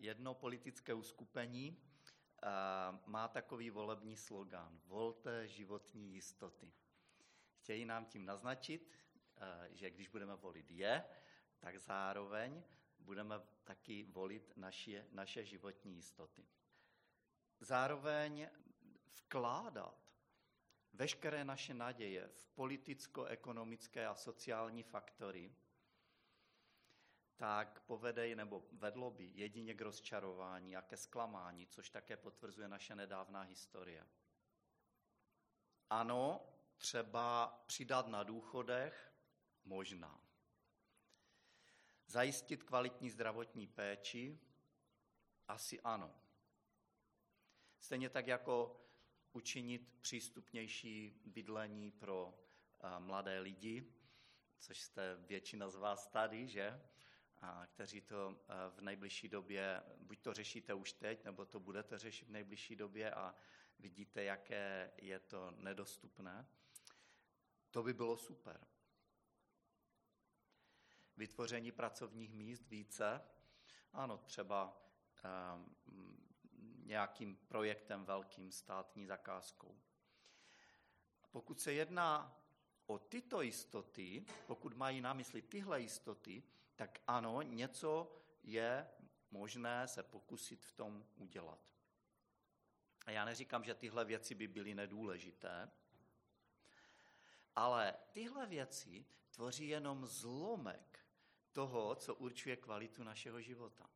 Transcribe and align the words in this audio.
jedno 0.00 0.34
politické 0.34 0.94
uskupení 0.94 1.76
má 3.06 3.28
takový 3.28 3.70
volební 3.70 4.16
slogan 4.16 4.80
Volte 4.84 5.48
životní 5.48 6.14
jistoty. 6.14 6.72
Chtějí 7.54 7.84
nám 7.84 8.06
tím 8.06 8.24
naznačit, 8.24 8.90
eh, 9.36 9.68
že 9.70 9.90
když 9.90 10.08
budeme 10.08 10.36
volit 10.36 10.70
je, 10.70 11.04
tak 11.58 11.78
zároveň 11.78 12.62
budeme 12.98 13.40
taky 13.64 14.04
volit 14.04 14.52
naše, 14.56 15.06
naše 15.12 15.44
životní 15.44 15.94
jistoty. 15.94 16.46
Zároveň 17.60 18.48
vkládat 19.16 20.14
veškeré 20.92 21.44
naše 21.44 21.74
naděje 21.74 22.28
v 22.28 22.46
politicko-ekonomické 22.46 24.06
a 24.06 24.14
sociální 24.14 24.82
faktory, 24.82 25.54
tak 27.40 27.80
povede 27.80 28.36
nebo 28.36 28.64
vedlo 28.72 29.10
by 29.10 29.24
jedině 29.34 29.74
k 29.74 29.80
rozčarování 29.80 30.76
a 30.76 30.82
ke 30.82 30.96
zklamání, 30.96 31.66
což 31.66 31.90
také 31.90 32.16
potvrzuje 32.16 32.68
naše 32.68 32.94
nedávná 32.94 33.40
historie. 33.40 34.06
Ano, 35.90 36.40
třeba 36.76 37.46
přidat 37.66 38.08
na 38.08 38.22
důchodech, 38.22 39.12
možná. 39.64 40.20
Zajistit 42.06 42.62
kvalitní 42.62 43.10
zdravotní 43.10 43.66
péči, 43.66 44.40
asi 45.48 45.80
ano. 45.80 46.14
Stejně 47.78 48.10
tak 48.10 48.26
jako 48.26 48.80
učinit 49.32 49.98
přístupnější 50.00 51.22
bydlení 51.24 51.90
pro 51.90 52.34
eh, 52.80 52.98
mladé 52.98 53.38
lidi, 53.40 53.92
což 54.58 54.80
jste 54.80 55.16
většina 55.16 55.68
z 55.68 55.76
vás 55.76 56.06
tady, 56.06 56.48
že? 56.48 56.80
A 57.42 57.66
kteří 57.66 58.00
to 58.00 58.36
eh, 58.38 58.54
v 58.70 58.80
nejbližší 58.80 59.28
době, 59.28 59.82
buď 59.96 60.20
to 60.20 60.34
řešíte 60.34 60.74
už 60.74 60.92
teď, 60.92 61.24
nebo 61.24 61.44
to 61.44 61.60
budete 61.60 61.98
řešit 61.98 62.28
v 62.28 62.30
nejbližší 62.30 62.76
době 62.76 63.14
a 63.14 63.34
vidíte, 63.78 64.22
jaké 64.24 64.92
je 64.96 65.18
to 65.18 65.50
nedostupné. 65.50 66.46
To 67.70 67.82
by 67.82 67.94
bylo 67.94 68.16
super. 68.16 68.66
Vytvoření 71.16 71.72
pracovních 71.72 72.32
míst 72.32 72.68
více, 72.68 73.22
ano, 73.92 74.18
třeba 74.18 74.82
um, 75.54 75.76
nějakým 76.84 77.36
projektem 77.36 78.04
velkým 78.04 78.52
státní 78.52 79.06
zakázkou. 79.06 79.80
Pokud 81.30 81.60
se 81.60 81.72
jedná 81.72 82.36
o 82.86 82.98
tyto 82.98 83.42
jistoty, 83.42 84.24
pokud 84.46 84.76
mají 84.76 85.00
na 85.00 85.12
mysli 85.12 85.42
tyhle 85.42 85.80
jistoty, 85.80 86.42
tak 86.80 87.00
ano, 87.06 87.42
něco 87.42 88.16
je 88.42 88.88
možné 89.30 89.88
se 89.88 90.02
pokusit 90.02 90.64
v 90.64 90.72
tom 90.72 91.06
udělat. 91.16 91.72
A 93.06 93.10
já 93.10 93.24
neříkám, 93.24 93.64
že 93.64 93.74
tyhle 93.74 94.04
věci 94.04 94.34
by 94.34 94.48
byly 94.48 94.74
nedůležité, 94.74 95.70
ale 97.56 97.94
tyhle 98.12 98.46
věci 98.46 99.04
tvoří 99.30 99.68
jenom 99.68 100.06
zlomek 100.06 101.06
toho, 101.52 101.94
co 101.94 102.14
určuje 102.14 102.56
kvalitu 102.56 103.04
našeho 103.04 103.40
života 103.40 103.90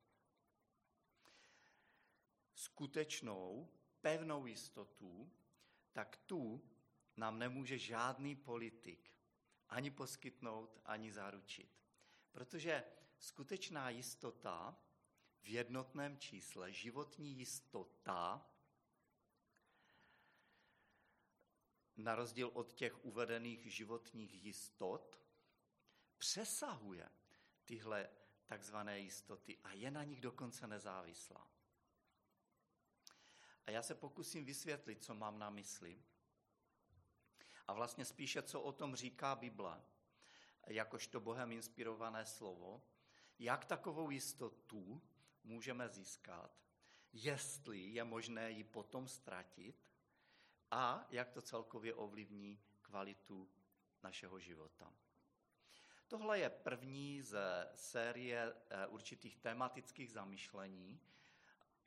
skutečnou, 2.54 3.68
pevnou 4.00 4.46
jistotu, 4.46 5.32
tak 5.92 6.16
tu 6.16 6.70
nám 7.16 7.38
nemůže 7.38 7.78
žádný 7.78 8.36
politik 8.36 9.10
ani 9.68 9.90
poskytnout, 9.90 10.80
ani 10.84 11.12
zaručit. 11.12 11.83
Protože 12.34 12.84
skutečná 13.18 13.90
jistota 13.90 14.76
v 15.42 15.48
jednotném 15.48 16.18
čísle, 16.18 16.72
životní 16.72 17.38
jistota, 17.38 18.50
na 21.96 22.14
rozdíl 22.14 22.50
od 22.54 22.72
těch 22.72 23.04
uvedených 23.04 23.74
životních 23.74 24.44
jistot, 24.44 25.22
přesahuje 26.18 27.08
tyhle 27.64 28.10
takzvané 28.46 29.00
jistoty 29.00 29.58
a 29.64 29.72
je 29.72 29.90
na 29.90 30.04
nich 30.04 30.20
dokonce 30.20 30.66
nezávislá. 30.66 31.50
A 33.66 33.70
já 33.70 33.82
se 33.82 33.94
pokusím 33.94 34.44
vysvětlit, 34.44 35.04
co 35.04 35.14
mám 35.14 35.38
na 35.38 35.50
mysli. 35.50 36.02
A 37.66 37.72
vlastně 37.72 38.04
spíše, 38.04 38.42
co 38.42 38.60
o 38.60 38.72
tom 38.72 38.96
říká 38.96 39.36
Bible, 39.36 39.84
jakožto 40.66 41.20
Bohem 41.20 41.52
inspirované 41.52 42.26
slovo, 42.26 42.82
jak 43.38 43.64
takovou 43.64 44.10
jistotu 44.10 45.02
můžeme 45.44 45.88
získat, 45.88 46.50
jestli 47.12 47.80
je 47.80 48.04
možné 48.04 48.50
ji 48.50 48.64
potom 48.64 49.08
ztratit 49.08 49.76
a 50.70 51.06
jak 51.10 51.30
to 51.30 51.42
celkově 51.42 51.94
ovlivní 51.94 52.60
kvalitu 52.82 53.50
našeho 54.02 54.38
života. 54.38 54.92
Tohle 56.08 56.38
je 56.38 56.50
první 56.50 57.22
ze 57.22 57.70
série 57.74 58.54
eh, 58.70 58.86
určitých 58.86 59.36
tematických 59.36 60.12
zamyšlení, 60.12 61.00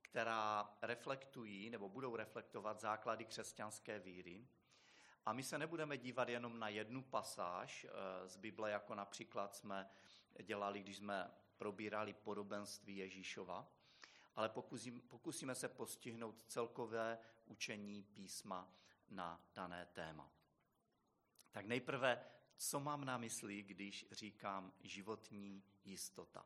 která 0.02 0.78
reflektují 0.82 1.70
nebo 1.70 1.90
budou 1.90 2.16
reflektovat 2.16 2.80
základy 2.80 3.26
křesťanské 3.26 4.00
víry. 4.00 4.48
A 5.28 5.34
my 5.34 5.44
se 5.44 5.58
nebudeme 5.58 5.98
dívat 5.98 6.30
jenom 6.30 6.60
na 6.60 6.70
jednu 6.70 7.04
pasáž 7.04 7.86
eh, 7.86 8.30
z 8.30 8.38
Bible, 8.38 8.72
jako 8.72 8.96
například 8.96 9.56
jsme 9.56 9.90
dělali, 10.44 10.80
když 10.80 10.98
jsme 10.98 11.32
probírali 11.58 12.14
podobenství 12.14 12.98
Ježíšova, 12.98 13.72
ale 14.36 14.50
pokusím, 14.50 15.02
pokusíme 15.02 15.56
se 15.56 15.70
postihnout 15.70 16.44
celkové 16.44 17.20
učení 17.46 18.04
písma 18.04 18.74
na 19.10 19.42
dané 19.54 19.86
téma. 19.86 20.32
Tak 21.52 21.66
nejprve, 21.66 22.26
co 22.58 22.80
mám 22.80 23.06
na 23.06 23.18
mysli, 23.18 23.64
když 23.64 24.06
říkám 24.12 24.74
životní 24.80 25.64
jistota? 25.86 26.46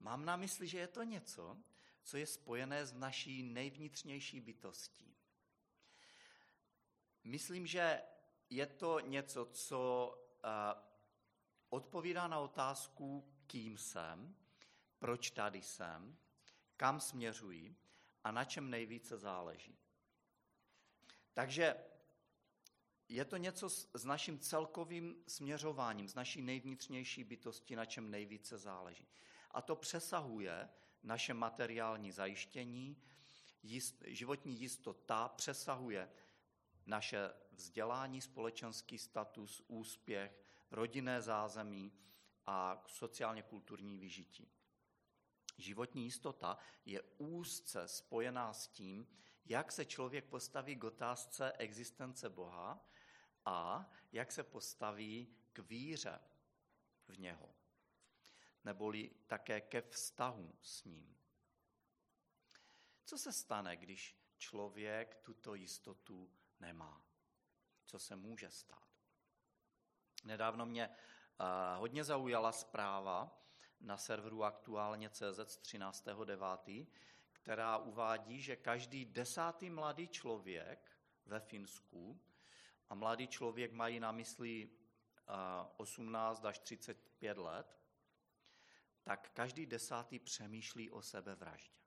Mám 0.00 0.24
na 0.24 0.36
mysli, 0.36 0.68
že 0.68 0.78
je 0.78 0.88
to 0.88 1.02
něco, 1.02 1.58
co 2.02 2.16
je 2.16 2.26
spojené 2.26 2.86
s 2.86 2.92
naší 2.92 3.42
nejvnitřnější 3.42 4.40
bytostí. 4.40 5.12
Myslím, 7.24 7.66
že 7.66 8.02
je 8.50 8.66
to 8.66 9.00
něco, 9.00 9.44
co 9.44 10.12
uh, 10.44 10.82
odpovídá 11.70 12.28
na 12.28 12.38
otázku, 12.38 13.32
kým 13.46 13.78
jsem, 13.78 14.36
proč 14.98 15.30
tady 15.30 15.62
jsem, 15.62 16.16
kam 16.76 17.00
směřuji 17.00 17.76
a 18.24 18.32
na 18.32 18.44
čem 18.44 18.70
nejvíce 18.70 19.18
záleží. 19.18 19.78
Takže 21.32 21.76
je 23.08 23.24
to 23.24 23.36
něco 23.36 23.70
s 23.70 24.04
naším 24.04 24.38
celkovým 24.38 25.16
směřováním, 25.26 26.08
s 26.08 26.14
naší 26.14 26.42
nejvnitřnější 26.42 27.24
bytosti, 27.24 27.76
na 27.76 27.84
čem 27.84 28.10
nejvíce 28.10 28.58
záleží. 28.58 29.08
A 29.50 29.62
to 29.62 29.76
přesahuje 29.76 30.68
naše 31.02 31.34
materiální 31.34 32.12
zajištění, 32.12 32.96
jist, 33.62 34.02
životní 34.06 34.60
jistota 34.60 35.28
přesahuje 35.28 36.10
naše 36.86 37.30
vzdělání, 37.52 38.20
společenský 38.20 38.98
status, 38.98 39.62
úspěch, 39.66 40.44
rodinné 40.70 41.22
zázemí 41.22 41.92
a 42.46 42.84
sociálně 42.86 43.42
kulturní 43.42 43.98
vyžití. 43.98 44.52
Životní 45.58 46.04
jistota 46.04 46.58
je 46.84 47.02
úzce 47.18 47.88
spojená 47.88 48.52
s 48.52 48.68
tím, 48.68 49.06
jak 49.44 49.72
se 49.72 49.84
člověk 49.84 50.24
postaví 50.24 50.76
k 50.76 50.84
otázce 50.84 51.52
existence 51.52 52.30
Boha 52.30 52.88
a 53.44 53.90
jak 54.12 54.32
se 54.32 54.42
postaví 54.42 55.36
k 55.52 55.58
víře 55.58 56.20
v 57.08 57.18
něho 57.18 57.54
neboli 58.64 59.10
také 59.26 59.60
ke 59.60 59.82
vztahu 59.82 60.58
s 60.62 60.84
ním. 60.84 61.16
Co 63.04 63.18
se 63.18 63.32
stane, 63.32 63.76
když 63.76 64.16
člověk 64.38 65.14
tuto 65.14 65.54
jistotu 65.54 66.32
nemá? 66.62 67.04
Co 67.86 67.98
se 67.98 68.16
může 68.16 68.50
stát? 68.50 68.88
Nedávno 70.24 70.66
mě 70.66 70.88
uh, 70.88 71.46
hodně 71.78 72.04
zaujala 72.04 72.52
zpráva 72.52 73.38
na 73.80 73.96
serveru 73.96 74.44
aktuálně 74.44 75.10
CZ 75.10 75.38
13.9., 75.38 76.86
která 77.32 77.76
uvádí, 77.78 78.42
že 78.42 78.56
každý 78.56 79.04
desátý 79.04 79.70
mladý 79.70 80.08
člověk 80.08 80.98
ve 81.26 81.40
Finsku, 81.40 82.20
a 82.92 82.94
mladý 82.94 83.28
člověk 83.28 83.72
mají 83.72 84.00
na 84.00 84.12
mysli 84.12 84.68
uh, 84.68 85.66
18 85.76 86.44
až 86.44 86.58
35 86.58 87.38
let, 87.38 87.78
tak 89.02 89.30
každý 89.34 89.66
desátý 89.66 90.18
přemýšlí 90.18 90.90
o 90.90 91.02
sebevraždě. 91.02 91.81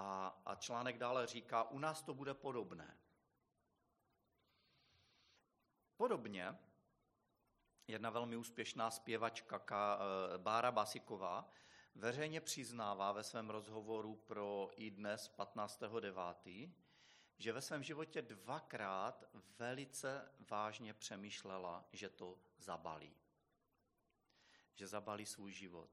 A, 0.00 0.40
a 0.46 0.54
článek 0.54 0.98
dále 0.98 1.26
říká, 1.26 1.70
u 1.70 1.78
nás 1.78 2.02
to 2.02 2.14
bude 2.14 2.34
podobné. 2.34 2.96
Podobně 5.96 6.58
jedna 7.88 8.10
velmi 8.10 8.36
úspěšná 8.36 8.90
zpěvačka 8.90 9.98
Bára 10.36 10.72
Basiková 10.72 11.50
veřejně 11.94 12.40
přiznává 12.40 13.12
ve 13.12 13.22
svém 13.22 13.50
rozhovoru 13.50 14.16
pro 14.16 14.70
i 14.76 14.90
dnes 14.90 15.30
15.9., 15.38 16.72
že 17.38 17.52
ve 17.52 17.60
svém 17.60 17.82
životě 17.82 18.22
dvakrát 18.22 19.24
velice 19.58 20.32
vážně 20.50 20.94
přemýšlela, 20.94 21.88
že 21.92 22.10
to 22.10 22.38
zabalí. 22.58 23.16
Že 24.74 24.86
zabalí 24.86 25.26
svůj 25.26 25.52
život. 25.52 25.90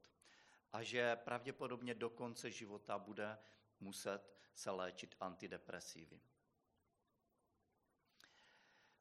A 0.71 0.83
že 0.83 1.15
pravděpodobně 1.15 1.95
do 1.95 2.09
konce 2.09 2.51
života 2.51 2.99
bude 2.99 3.37
muset 3.79 4.33
se 4.53 4.71
léčit 4.71 5.15
antidepresivy. 5.19 6.21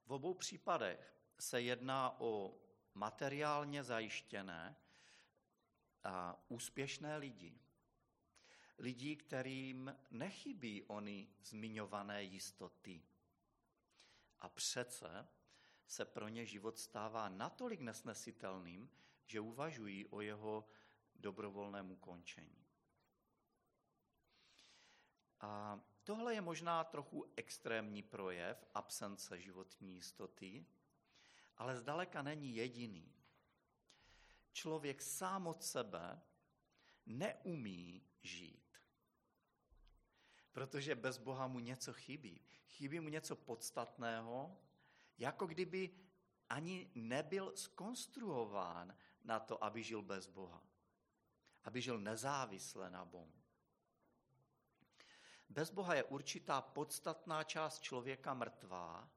V 0.06 0.12
obou 0.12 0.34
případech 0.34 1.17
se 1.38 1.61
jedná 1.61 2.20
o 2.20 2.58
materiálně 2.94 3.84
zajištěné 3.84 4.76
a 6.05 6.44
úspěšné 6.49 7.17
lidi. 7.17 7.61
Lidi, 8.78 9.17
kterým 9.17 9.96
nechybí 10.11 10.82
oni 10.82 11.28
zmiňované 11.43 12.23
jistoty. 12.23 13.02
A 14.40 14.49
přece 14.49 15.28
se 15.87 16.05
pro 16.05 16.28
ně 16.28 16.46
život 16.46 16.78
stává 16.78 17.28
natolik 17.28 17.81
nesnesitelným, 17.81 18.90
že 19.26 19.40
uvažují 19.40 20.06
o 20.06 20.20
jeho 20.20 20.69
dobrovolném 21.14 21.90
ukončení. 21.90 22.66
A 25.47 25.81
tohle 26.05 26.35
je 26.35 26.41
možná 26.41 26.85
trochu 26.85 27.33
extrémní 27.37 28.03
projev 28.03 28.65
absence 28.75 29.41
životní 29.41 29.95
jistoty, 29.95 30.67
ale 31.57 31.77
zdaleka 31.77 32.23
není 32.23 32.57
jediný. 32.57 33.15
Člověk 34.53 35.03
sám 35.03 35.47
od 35.47 35.63
sebe 35.63 36.23
neumí 37.07 38.03
žít. 38.23 38.79
Protože 40.53 40.95
bez 40.95 41.19
Boha 41.19 41.47
mu 41.47 41.59
něco 41.59 41.93
chybí. 41.93 42.41
Chybí 42.69 43.01
mu 43.01 43.09
něco 43.09 43.37
podstatného, 43.37 44.61
jako 45.19 45.47
kdyby 45.47 45.91
ani 46.49 46.91
nebyl 46.95 47.57
skonstruován 47.57 48.97
na 49.25 49.41
to, 49.41 49.65
aby 49.65 49.83
žil 49.83 50.03
bez 50.03 50.27
Boha. 50.27 50.63
Aby 51.65 51.83
žil 51.83 51.99
nezávisle 51.99 52.91
na 52.91 53.05
Bohu. 53.05 53.46
Bez 55.49 55.71
Boha 55.71 55.95
je 55.95 56.05
určitá 56.05 56.61
podstatná 56.61 57.45
část 57.45 57.81
člověka 57.81 58.35
mrtvá 58.35 59.11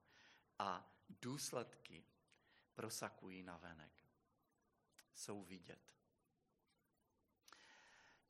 a 0.60 0.92
důsledky 1.10 2.06
prosakují 2.74 3.44
na 3.44 3.58
venek. 3.58 3.92
Jsou 5.14 5.44
vidět. 5.44 5.80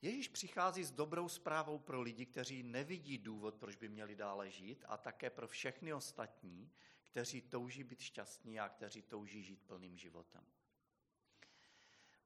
Ježíš 0.01 0.28
přichází 0.28 0.84
s 0.84 0.92
dobrou 0.92 1.30
zprávou 1.30 1.80
pro 1.80 2.01
lidi, 2.01 2.25
kteří 2.25 2.63
nevidí 2.63 3.18
důvod, 3.18 3.56
proč 3.56 3.75
by 3.75 3.90
měli 3.90 4.16
dále 4.16 4.50
žít, 4.50 4.86
a 4.88 4.98
také 4.98 5.30
pro 5.30 5.48
všechny 5.48 5.94
ostatní, 5.94 6.72
kteří 7.04 7.42
touží 7.42 7.84
být 7.84 8.00
šťastní 8.00 8.60
a 8.60 8.69
kteří 8.69 9.01
touží 9.01 9.44
žít 9.44 9.63
plným 9.68 9.98
životem. 9.98 10.46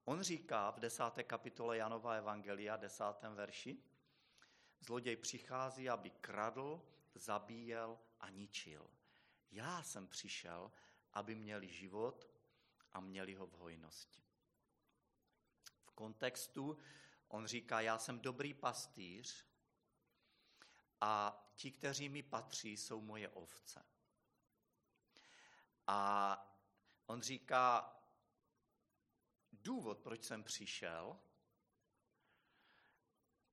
On 0.05 0.21
říká 0.21 0.71
v 0.71 0.79
desáté 0.79 1.23
kapitole 1.23 1.77
Janova 1.77 2.13
Evangelia, 2.13 2.77
desátém 2.77 3.35
verši, 3.35 3.83
zloděj 4.83 5.15
přichází, 5.15 5.89
aby 5.89 6.09
kradl, 6.09 6.81
zabíjel 7.15 7.99
a 8.19 8.29
ničil. 8.29 8.89
Já 9.51 9.83
jsem 9.83 10.07
přišel, 10.07 10.71
aby 11.13 11.35
měli 11.35 11.69
život 11.69 12.29
a 12.91 12.99
měli 12.99 13.33
ho 13.33 13.47
v 13.47 13.51
hojnosti. 13.51 14.23
V 15.83 15.91
kontextu 15.91 16.77
on 17.27 17.47
říká, 17.47 17.81
já 17.81 17.97
jsem 17.97 18.19
dobrý 18.19 18.53
pastýř 18.53 19.45
a 21.01 21.39
ti, 21.55 21.71
kteří 21.71 22.09
mi 22.09 22.23
patří, 22.23 22.77
jsou 22.77 23.01
moje 23.01 23.29
ovce. 23.29 23.85
A 25.87 26.37
on 27.05 27.21
říká, 27.21 27.95
důvod, 29.51 29.99
proč 29.99 30.23
jsem 30.23 30.43
přišel, 30.43 31.19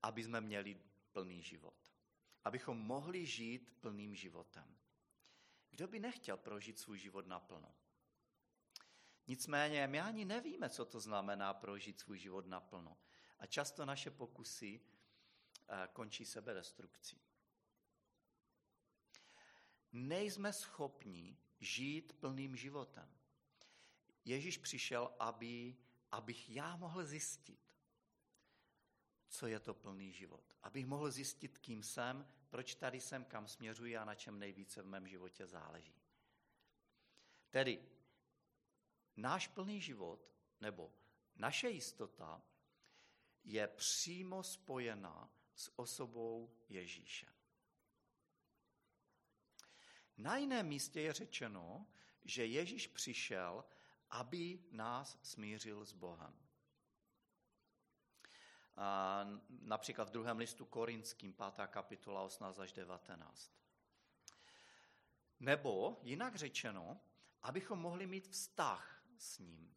aby 0.01 0.23
jsme 0.23 0.41
měli 0.41 0.90
plný 1.13 1.41
život. 1.43 1.93
Abychom 2.43 2.77
mohli 2.77 3.25
žít 3.25 3.71
plným 3.81 4.15
životem. 4.15 4.77
Kdo 5.69 5.87
by 5.87 5.99
nechtěl 5.99 6.37
prožít 6.37 6.79
svůj 6.79 6.99
život 6.99 7.27
naplno? 7.27 7.75
Nicméně 9.27 9.87
my 9.87 10.01
ani 10.01 10.25
nevíme, 10.25 10.69
co 10.69 10.85
to 10.85 10.99
znamená 10.99 11.53
prožít 11.53 11.99
svůj 11.99 12.19
život 12.19 12.47
naplno. 12.47 12.97
A 13.39 13.45
často 13.45 13.85
naše 13.85 14.11
pokusy 14.11 14.81
eh, 15.69 15.87
končí 15.93 16.25
sebedestrukcí. 16.25 17.21
Nejsme 19.91 20.53
schopni 20.53 21.37
žít 21.59 22.13
plným 22.13 22.55
životem. 22.55 23.17
Ježíš 24.25 24.57
přišel, 24.57 25.15
aby, 25.19 25.77
abych 26.11 26.49
já 26.49 26.75
mohl 26.75 27.05
zjistit, 27.05 27.70
co 29.31 29.47
je 29.47 29.59
to 29.59 29.73
plný 29.73 30.13
život. 30.13 30.55
Abych 30.63 30.85
mohl 30.85 31.11
zjistit, 31.11 31.57
kým 31.57 31.83
jsem, 31.83 32.27
proč 32.49 32.75
tady 32.75 33.01
jsem, 33.01 33.25
kam 33.25 33.47
směřuji 33.47 33.97
a 33.97 34.05
na 34.05 34.15
čem 34.15 34.39
nejvíce 34.39 34.81
v 34.81 34.85
mém 34.85 35.07
životě 35.07 35.47
záleží. 35.47 36.01
Tedy 37.49 37.89
náš 39.17 39.47
plný 39.47 39.81
život, 39.81 40.31
nebo 40.61 40.93
naše 41.35 41.69
jistota, 41.69 42.41
je 43.43 43.67
přímo 43.67 44.43
spojena 44.43 45.33
s 45.55 45.79
osobou 45.79 46.55
Ježíše. 46.69 47.27
Na 50.17 50.37
jiném 50.37 50.67
místě 50.67 51.01
je 51.01 51.13
řečeno, 51.13 51.87
že 52.25 52.45
Ježíš 52.45 52.87
přišel, 52.87 53.65
aby 54.09 54.63
nás 54.71 55.19
smířil 55.21 55.85
s 55.85 55.93
Bohem. 55.93 56.50
A 58.77 59.25
například 59.49 60.09
v 60.09 60.11
druhém 60.11 60.37
listu 60.37 60.65
Korinským, 60.65 61.33
5. 61.33 61.67
kapitola 61.67 62.21
18 62.21 62.59
až 62.59 62.73
19. 62.73 63.51
Nebo 65.39 65.99
jinak 66.01 66.35
řečeno, 66.35 67.01
abychom 67.41 67.79
mohli 67.79 68.07
mít 68.07 68.27
vztah 68.27 69.05
s 69.17 69.39
ním. 69.39 69.75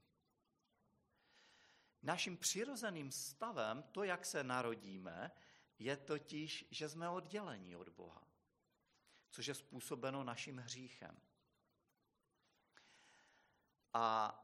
Naším 2.03 2.37
přirozeným 2.37 3.13
stavem, 3.13 3.83
to, 3.83 4.05
jak 4.05 4.27
se 4.27 4.45
narodíme, 4.45 5.31
je 5.79 5.97
totiž, 5.97 6.69
že 6.71 6.89
jsme 6.89 7.09
oddělení 7.09 7.77
od 7.77 7.89
Boha, 7.89 8.29
což 9.31 9.47
je 9.47 9.55
způsobeno 9.55 10.25
naším 10.25 10.59
hříchem. 10.59 11.21
A 13.95 14.41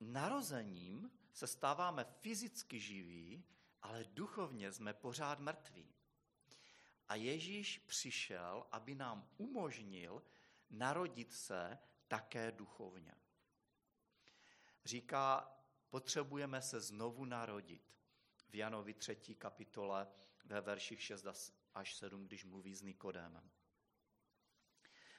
narozením 0.00 1.10
se 1.32 1.46
stáváme 1.46 2.04
fyzicky 2.04 2.80
živí, 2.80 3.44
ale 3.82 4.04
duchovně 4.04 4.72
jsme 4.72 4.94
pořád 4.94 5.38
mrtví. 5.38 5.94
A 7.08 7.14
Ježíš 7.14 7.78
přišel, 7.78 8.66
aby 8.72 8.94
nám 8.94 9.28
umožnil 9.36 10.22
narodit 10.70 11.32
se 11.32 11.78
také 12.08 12.52
duchovně. 12.52 13.14
Říká, 14.84 15.56
potřebujeme 15.90 16.62
se 16.62 16.80
znovu 16.80 17.24
narodit. 17.24 17.94
V 18.48 18.54
Janovi 18.54 18.94
3. 18.94 19.16
kapitole 19.16 20.08
ve 20.44 20.60
verších 20.60 21.02
6 21.02 21.26
až 21.74 21.94
7, 21.94 22.26
když 22.26 22.44
mluví 22.44 22.74
s 22.74 22.82
Nikodémem. 22.82 23.50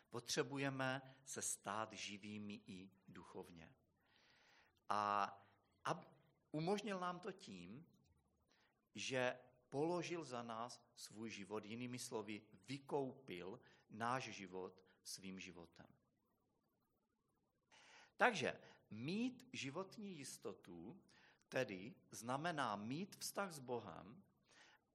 Potřebujeme 0.10 1.16
se 1.26 1.42
stát 1.42 1.94
živými 1.94 2.62
i 2.68 2.92
duchovně. 3.08 3.74
A, 4.90 5.24
a 5.86 6.06
umožnil 6.52 7.00
nám 7.00 7.20
to 7.20 7.32
tím, 7.32 7.86
že 8.96 9.40
položil 9.70 10.26
za 10.26 10.44
nás 10.44 10.82
svůj 10.96 11.30
život, 11.30 11.66
jinými 11.66 12.00
slovy, 12.00 12.42
vykoupil 12.68 13.60
náš 13.90 14.24
život 14.24 14.82
svým 15.04 15.40
životem. 15.40 15.88
Takže 18.18 18.60
mít 18.90 19.50
životní 19.54 20.18
jistotu 20.18 21.02
tedy 21.50 21.96
znamená 22.12 22.76
mít 22.76 23.16
vztah 23.16 23.52
s 23.52 23.60
Bohem 23.60 24.24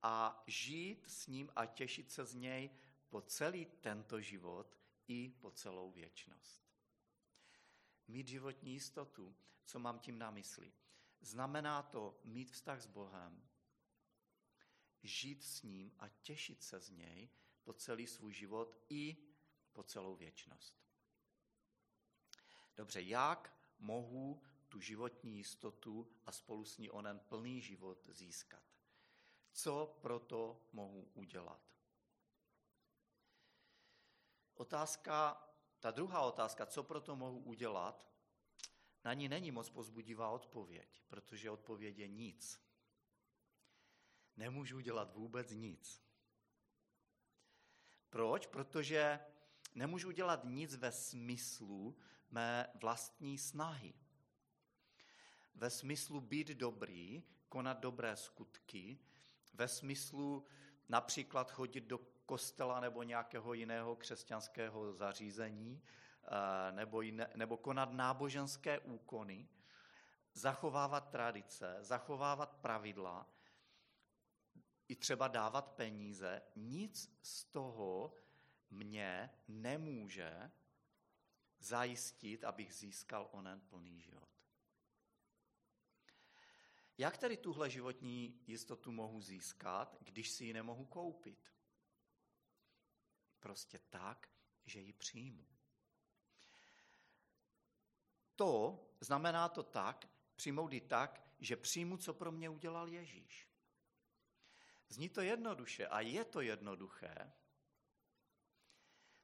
a 0.03 0.45
žít 0.47 1.05
s 1.07 1.27
ním 1.27 1.51
a 1.57 1.67
těšit 1.67 2.11
se 2.11 2.25
z 2.25 2.35
něj 2.35 2.71
po 3.09 3.21
celý 3.21 3.67
tento 3.67 4.21
život 4.21 4.79
i 5.09 5.29
po 5.41 5.51
celou 5.51 5.91
věčnost. 5.91 6.65
Mít 8.09 8.29
životní 8.29 8.73
jistotu, 8.73 9.37
co 9.65 9.79
mám 9.79 9.99
tím 9.99 10.19
na 10.19 10.31
mysli? 10.31 10.73
Znamená 11.21 11.83
to 11.83 12.21
mít 12.25 12.51
vztah 12.51 12.81
s 12.81 12.87
Bohem, 12.87 13.49
žít 15.05 15.45
s 15.45 15.63
ním 15.63 15.93
a 15.99 16.09
těšit 16.09 16.63
se 16.63 16.81
z 16.81 16.91
něj 16.91 17.29
po 17.65 17.73
celý 17.73 18.07
svůj 18.07 18.33
život 18.33 18.77
i 18.89 19.17
po 19.73 19.83
celou 19.83 20.17
věčnost. 20.17 20.85
Dobře, 22.77 23.03
jak 23.03 23.57
mohu 23.79 24.43
tu 24.69 24.81
životní 24.81 25.37
jistotu 25.37 26.09
a 26.27 26.33
spolu 26.33 26.65
s 26.65 26.79
ní 26.79 26.91
onen 26.91 27.19
plný 27.19 27.61
život 27.61 28.07
získat. 28.09 28.63
Co 29.53 29.99
proto 30.01 30.69
mohu 30.73 31.11
udělat? 31.15 31.61
Otázka, 34.55 35.49
ta 35.81 35.91
druhá 35.91 36.21
otázka, 36.21 36.67
co 36.67 36.83
proto 36.83 37.17
mohu 37.17 37.39
udělat, 37.39 38.09
na 39.05 39.15
ní 39.15 39.29
není 39.29 39.51
moc 39.51 39.71
pozbudivá 39.71 40.31
odpověď, 40.31 41.03
protože 41.09 41.51
odpověď 41.51 41.99
je 41.99 42.09
nic. 42.09 42.64
Nemůžu 44.37 44.77
udělat 44.77 45.15
vůbec 45.15 45.51
nic. 45.51 46.03
Proč? 48.11 48.47
Protože 48.47 49.21
nemůžu 49.75 50.11
dělat 50.11 50.41
nic 50.45 50.77
ve 50.77 50.93
smyslu 50.93 51.97
mé 52.31 52.67
vlastní 52.75 53.39
snahy. 53.39 53.95
Ve 55.55 55.71
smyslu 55.71 56.21
být 56.21 56.49
dobrý, 56.49 57.23
konat 57.49 57.79
dobré 57.79 58.17
skutky, 58.17 58.99
ve 59.55 59.69
smyslu 59.69 60.45
například 60.89 61.51
chodit 61.51 61.85
do 61.85 61.99
kostela 62.27 62.81
nebo 62.81 63.03
nějakého 63.03 63.55
jiného 63.55 63.97
křesťanského 63.97 64.93
zařízení, 64.93 65.83
eh, 66.25 66.73
nebo, 66.73 67.01
jiné, 67.01 67.31
nebo 67.35 67.57
konat 67.57 67.93
náboženské 67.93 68.79
úkony, 68.79 69.49
zachovávat 70.33 71.11
tradice, 71.11 71.77
zachovávat 71.81 72.57
pravidla, 72.57 73.34
i 74.89 74.97
třeba 74.97 75.29
dávat 75.29 75.73
peníze, 75.73 76.43
nic 76.57 77.19
z 77.23 77.45
toho 77.45 78.15
mě 78.71 79.31
nemůže 79.49 80.51
zajistit, 81.59 82.45
abych 82.45 82.75
získal 82.75 83.29
onen 83.33 83.61
plný 83.61 84.01
život. 84.01 84.29
Jak 86.99 87.19
tedy 87.19 87.37
tuhle 87.37 87.71
životní 87.71 88.43
jistotu 88.47 88.93
mohu 88.93 89.21
získat, 89.21 89.97
když 90.01 90.31
si 90.31 90.45
ji 90.45 90.53
nemohu 90.53 90.85
koupit? 90.85 91.53
Prostě 93.41 93.79
tak, 93.79 94.31
že 94.67 94.81
ji 94.81 94.93
přijmu. 94.93 95.47
To 98.37 98.85
znamená 99.01 99.49
to 99.49 99.63
tak, 99.63 100.09
přijmout 100.37 100.73
ji 100.73 100.81
tak, 100.81 101.29
že 101.41 101.57
přijmu, 101.57 101.97
co 101.97 102.15
pro 102.15 102.33
mě 102.33 102.49
udělal 102.49 102.89
Ježíš. 102.89 103.54
Zní 104.95 105.09
to 105.09 105.21
jednoduše 105.21 105.89
a 105.89 106.01
je 106.01 106.25
to 106.25 106.41
jednoduché, 106.41 107.33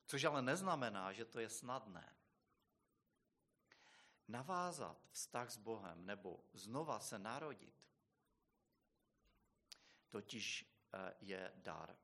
což 0.07 0.25
ale 0.25 0.43
neznamená, 0.43 1.13
že 1.13 1.25
to 1.25 1.39
je 1.39 1.51
snadné. 1.51 2.17
Navázat 4.29 4.99
vztah 5.11 5.51
s 5.51 5.57
Bohem 5.57 6.07
nebo 6.07 6.43
znova 6.53 7.01
se 7.01 7.19
narodit, 7.19 7.87
totiž 10.09 10.67
eh, 10.67 11.15
je 11.21 11.53
dar. 11.55 11.97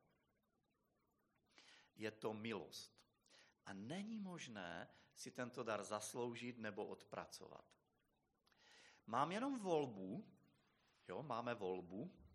Je 1.96 2.10
to 2.10 2.34
milost. 2.34 2.94
A 3.66 3.72
není 3.72 4.18
možné 4.18 4.88
si 5.14 5.30
tento 5.30 5.62
dar 5.62 5.84
zasloužit 5.84 6.58
nebo 6.58 6.86
odpracovat. 6.86 7.66
Mám 9.06 9.32
jenom 9.32 9.58
volbu, 9.58 10.22
jo, 11.08 11.22
máme 11.22 11.54
volbu, 11.54 12.25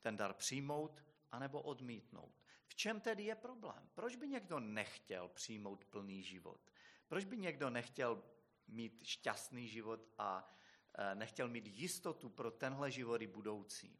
ten 0.00 0.16
dar 0.16 0.34
přijmout 0.34 1.04
anebo 1.30 1.62
odmítnout. 1.62 2.40
V 2.66 2.74
čem 2.74 3.00
tedy 3.00 3.22
je 3.22 3.34
problém? 3.34 3.90
Proč 3.94 4.16
by 4.16 4.28
někdo 4.28 4.60
nechtěl 4.60 5.28
přijmout 5.28 5.84
plný 5.84 6.22
život? 6.22 6.70
Proč 7.08 7.24
by 7.24 7.36
někdo 7.36 7.70
nechtěl 7.70 8.22
mít 8.68 9.02
šťastný 9.02 9.68
život 9.68 10.08
a 10.18 10.48
e, 10.94 11.14
nechtěl 11.14 11.48
mít 11.48 11.66
jistotu 11.66 12.28
pro 12.28 12.50
tenhle 12.50 12.90
život 12.90 13.22
i 13.22 13.26
budoucí? 13.26 13.98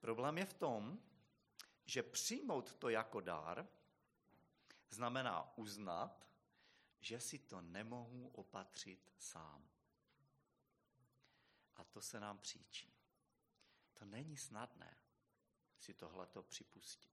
Problém 0.00 0.38
je 0.38 0.46
v 0.46 0.54
tom, 0.54 1.02
že 1.86 2.02
přijmout 2.02 2.74
to 2.74 2.88
jako 2.88 3.20
dar 3.20 3.68
znamená 4.90 5.58
uznat, 5.58 6.28
že 7.00 7.20
si 7.20 7.38
to 7.38 7.60
nemohu 7.60 8.28
opatřit 8.28 9.12
sám. 9.18 9.68
To 12.00 12.04
se 12.04 12.20
nám 12.20 12.38
příčí. 12.38 12.92
To 13.94 14.04
není 14.04 14.36
snadné 14.36 14.96
si 15.78 15.94
tohleto 15.94 16.42
připustit. 16.42 17.12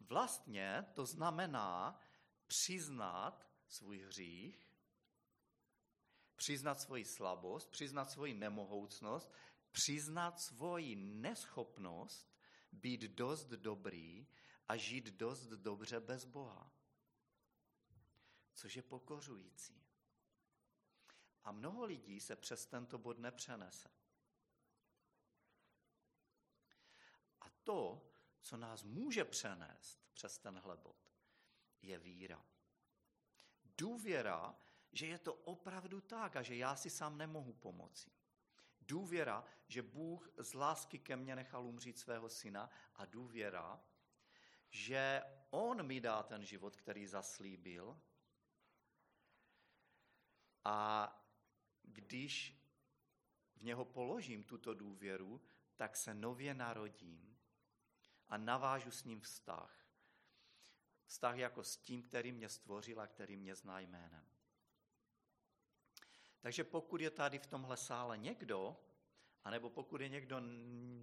Vlastně 0.00 0.86
to 0.94 1.06
znamená 1.06 2.00
přiznat 2.46 3.50
svůj 3.68 3.98
hřích, 3.98 4.72
přiznat 6.36 6.80
svoji 6.80 7.04
slabost, 7.04 7.70
přiznat 7.70 8.10
svoji 8.10 8.34
nemohoucnost, 8.34 9.32
přiznat 9.72 10.40
svoji 10.40 10.96
neschopnost 10.96 12.34
být 12.72 13.00
dost 13.00 13.46
dobrý 13.46 14.26
a 14.68 14.76
žít 14.76 15.04
dost 15.04 15.46
dobře 15.46 16.00
bez 16.00 16.24
Boha. 16.24 16.72
Což 18.54 18.76
je 18.76 18.82
pokořující. 18.82 19.79
A 21.50 21.52
mnoho 21.52 21.84
lidí 21.84 22.20
se 22.20 22.36
přes 22.36 22.66
tento 22.66 22.98
bod 22.98 23.18
nepřenese. 23.18 23.90
A 27.40 27.50
to, 27.64 28.10
co 28.40 28.56
nás 28.56 28.82
může 28.82 29.24
přenést 29.24 30.00
přes 30.12 30.38
tenhle 30.38 30.76
bod, 30.76 30.96
je 31.82 31.98
víra. 31.98 32.46
Důvěra, 33.64 34.58
že 34.92 35.06
je 35.06 35.18
to 35.18 35.34
opravdu 35.34 36.00
tak 36.00 36.36
a 36.36 36.42
že 36.42 36.56
já 36.56 36.76
si 36.76 36.90
sám 36.90 37.18
nemohu 37.18 37.52
pomoci. 37.52 38.10
Důvěra, 38.80 39.44
že 39.68 39.82
Bůh 39.82 40.30
z 40.36 40.54
lásky 40.54 40.98
ke 40.98 41.16
mně 41.16 41.36
nechal 41.36 41.66
umřít 41.66 41.98
svého 41.98 42.28
syna 42.28 42.70
a 42.94 43.04
důvěra, 43.04 43.84
že 44.70 45.22
On 45.50 45.86
mi 45.86 46.00
dá 46.00 46.22
ten 46.22 46.44
život, 46.44 46.76
který 46.76 47.06
zaslíbil 47.06 48.00
a 50.64 51.16
když 51.92 52.56
v 53.56 53.62
něho 53.62 53.84
položím 53.84 54.44
tuto 54.44 54.74
důvěru, 54.74 55.40
tak 55.76 55.96
se 55.96 56.14
nově 56.14 56.54
narodím 56.54 57.38
a 58.28 58.36
navážu 58.36 58.90
s 58.90 59.04
ním 59.04 59.20
vztah. 59.20 59.86
Vztah 61.04 61.36
jako 61.36 61.64
s 61.64 61.76
tím, 61.76 62.02
který 62.02 62.32
mě 62.32 62.48
stvořil 62.48 63.00
a 63.00 63.06
který 63.06 63.36
mě 63.36 63.54
zná 63.54 63.80
jménem. 63.80 64.26
Takže 66.40 66.64
pokud 66.64 67.00
je 67.00 67.10
tady 67.10 67.38
v 67.38 67.46
tomhle 67.46 67.76
sále 67.76 68.18
někdo, 68.18 68.84
anebo 69.44 69.70
pokud 69.70 70.00
je 70.00 70.08
někdo 70.08 70.40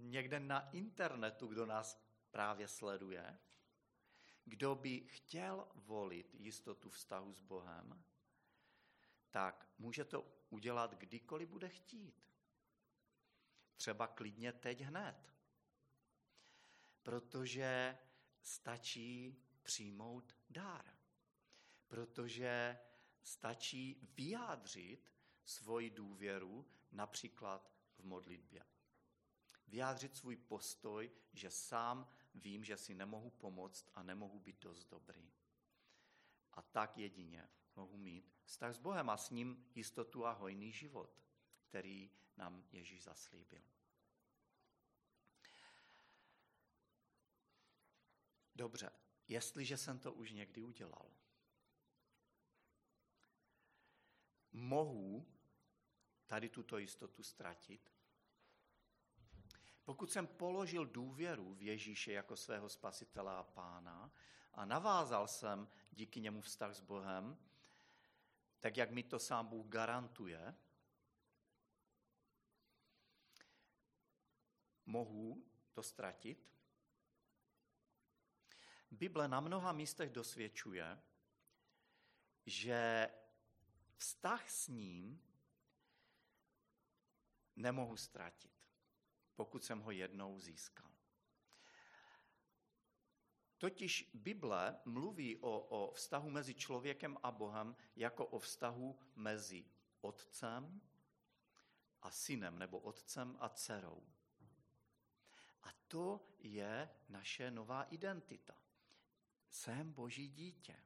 někde 0.00 0.40
na 0.40 0.70
internetu, 0.70 1.46
kdo 1.46 1.66
nás 1.66 2.02
právě 2.30 2.68
sleduje, 2.68 3.38
kdo 4.44 4.74
by 4.74 5.00
chtěl 5.00 5.68
volit 5.74 6.34
jistotu 6.34 6.90
vztahu 6.90 7.32
s 7.32 7.40
Bohem, 7.40 8.04
tak 9.30 9.68
může 9.78 10.04
to 10.04 10.37
udělat 10.50 10.94
kdykoliv 10.94 11.48
bude 11.48 11.68
chtít. 11.68 12.28
Třeba 13.76 14.06
klidně 14.06 14.52
teď 14.52 14.80
hned. 14.80 15.34
Protože 17.02 17.98
stačí 18.42 19.42
přijmout 19.62 20.36
dár. 20.50 20.98
Protože 21.88 22.78
stačí 23.22 24.08
vyjádřit 24.16 25.12
svoji 25.44 25.90
důvěru 25.90 26.70
například 26.92 27.72
v 27.98 28.04
modlitbě. 28.04 28.66
Vyjádřit 29.66 30.16
svůj 30.16 30.36
postoj, 30.36 31.10
že 31.32 31.50
sám 31.50 32.08
vím, 32.34 32.64
že 32.64 32.76
si 32.76 32.94
nemohu 32.94 33.30
pomoct 33.30 33.90
a 33.94 34.02
nemohu 34.02 34.40
být 34.40 34.60
dost 34.60 34.84
dobrý. 34.84 35.32
A 36.52 36.62
tak 36.62 36.98
jedině 36.98 37.48
mohu 37.78 37.96
mít 37.96 38.32
vztah 38.44 38.74
s 38.74 38.78
Bohem 38.78 39.10
a 39.10 39.16
s 39.16 39.30
ním 39.30 39.64
jistotu 39.74 40.26
a 40.26 40.32
hojný 40.32 40.72
život, 40.72 41.22
který 41.68 42.10
nám 42.36 42.64
Ježíš 42.72 43.02
zaslíbil. 43.04 43.62
Dobře, 48.54 48.90
jestliže 49.28 49.76
jsem 49.76 49.98
to 49.98 50.12
už 50.12 50.32
někdy 50.32 50.62
udělal, 50.62 51.10
mohu 54.52 55.26
tady 56.26 56.48
tuto 56.48 56.78
jistotu 56.78 57.22
ztratit? 57.22 57.92
Pokud 59.84 60.12
jsem 60.12 60.26
položil 60.26 60.86
důvěru 60.86 61.54
v 61.54 61.62
Ježíše 61.62 62.12
jako 62.12 62.36
svého 62.36 62.68
spasitele 62.68 63.36
a 63.36 63.42
pána 63.42 64.12
a 64.52 64.64
navázal 64.64 65.28
jsem 65.28 65.68
díky 65.90 66.20
němu 66.20 66.40
vztah 66.40 66.74
s 66.74 66.80
Bohem, 66.80 67.38
tak 68.60 68.76
jak 68.76 68.90
mi 68.90 69.02
to 69.02 69.18
sám 69.18 69.46
Bůh 69.46 69.66
garantuje, 69.66 70.54
mohu 74.86 75.46
to 75.72 75.82
ztratit? 75.82 76.48
Bible 78.90 79.28
na 79.28 79.40
mnoha 79.40 79.72
místech 79.72 80.10
dosvědčuje, 80.10 81.02
že 82.46 83.08
vztah 83.96 84.50
s 84.50 84.68
ním 84.68 85.22
nemohu 87.56 87.96
ztratit, 87.96 88.52
pokud 89.34 89.64
jsem 89.64 89.80
ho 89.80 89.90
jednou 89.90 90.40
získal. 90.40 90.97
Totiž 93.58 94.10
Bible 94.14 94.78
mluví 94.84 95.36
o, 95.36 95.60
o 95.60 95.92
vztahu 95.92 96.30
mezi 96.30 96.54
člověkem 96.54 97.18
a 97.22 97.30
Bohem 97.30 97.76
jako 97.96 98.26
o 98.26 98.38
vztahu 98.38 98.98
mezi 99.14 99.64
otcem 100.00 100.80
a 102.02 102.10
synem, 102.10 102.58
nebo 102.58 102.78
otcem 102.78 103.36
a 103.40 103.48
dcerou. 103.48 104.06
A 105.62 105.68
to 105.88 106.20
je 106.38 106.90
naše 107.08 107.50
nová 107.50 107.82
identita. 107.82 108.62
Jsem 109.50 109.92
boží 109.92 110.28
dítě. 110.28 110.76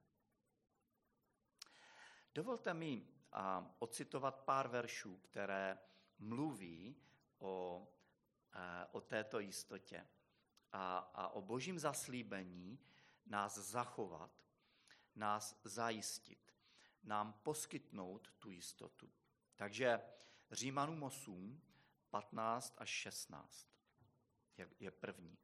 Dovolte 2.34 2.74
mi 2.74 3.06
a, 3.32 3.76
ocitovat 3.78 4.40
pár 4.44 4.68
veršů, 4.68 5.16
které 5.16 5.78
mluví 6.18 6.96
o, 7.38 7.88
a, 8.52 8.94
o 8.94 9.00
této 9.00 9.38
jistotě 9.38 10.06
a, 10.72 10.98
a 10.98 11.28
o 11.28 11.42
božím 11.42 11.78
zaslíbení 11.78 12.78
nás 13.26 13.58
zachovat, 13.58 14.44
nás 15.14 15.60
zajistit, 15.64 16.54
nám 17.02 17.32
poskytnout 17.32 18.32
tu 18.38 18.50
jistotu. 18.50 19.12
Takže 19.56 20.00
Římanům 20.50 21.02
8, 21.02 21.62
15 22.10 22.74
až 22.78 22.88
16 22.88 23.68
je, 24.56 24.68
je 24.80 24.90
první. 24.90 25.38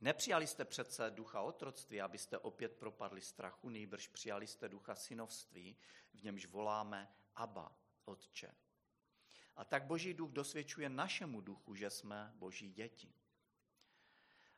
Nepřijali 0.00 0.46
jste 0.46 0.64
přece 0.64 1.10
ducha 1.10 1.40
otroctví, 1.40 2.00
abyste 2.00 2.38
opět 2.38 2.76
propadli 2.76 3.20
strachu, 3.20 3.68
nejbrž 3.68 4.08
přijali 4.08 4.46
jste 4.46 4.68
ducha 4.68 4.94
synovství, 4.94 5.76
v 6.14 6.22
němž 6.22 6.46
voláme 6.46 7.14
Abba, 7.34 7.76
Otče. 8.04 8.54
A 9.56 9.64
tak 9.64 9.84
Boží 9.84 10.14
duch 10.14 10.30
dosvědčuje 10.30 10.88
našemu 10.88 11.40
duchu, 11.40 11.74
že 11.74 11.90
jsme 11.90 12.32
Boží 12.34 12.72
děti. 12.72 13.14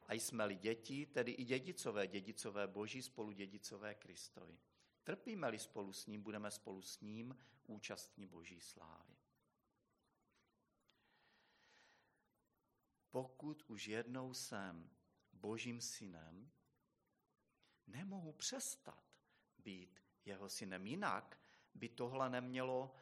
A 0.07 0.15
jsme-li 0.15 0.55
děti, 0.55 1.07
tedy 1.07 1.33
i 1.33 1.45
dědicové, 1.45 2.07
dědicové 2.07 2.67
Boží, 2.67 3.03
spolu 3.03 3.33
dědicové 3.33 3.95
Kristovi. 3.95 4.59
Trpíme-li 5.05 5.59
spolu 5.59 5.93
s 5.93 6.07
ním, 6.07 6.23
budeme 6.23 6.51
spolu 6.51 6.83
s 6.83 7.01
ním 7.01 7.37
účastní 7.67 8.27
Boží 8.27 8.61
slávy. 8.61 9.17
Pokud 13.11 13.63
už 13.67 13.87
jednou 13.87 14.35
jsem 14.35 14.91
Božím 15.33 15.81
synem, 15.81 16.51
nemohu 17.87 18.33
přestat 18.33 19.05
být 19.59 20.01
jeho 20.25 20.49
synem. 20.49 20.87
Jinak 20.87 21.41
by 21.75 21.89
tohle, 21.89 22.31
nemělo, 22.31 22.95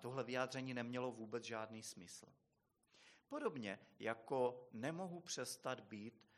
tohle 0.00 0.24
vyjádření 0.24 0.74
nemělo 0.74 1.12
vůbec 1.12 1.44
žádný 1.44 1.82
smysl. 1.82 2.26
Podobně 3.34 3.78
jako 3.98 4.68
nemohu 4.72 5.20
přestat 5.20 5.80
být 5.80 6.28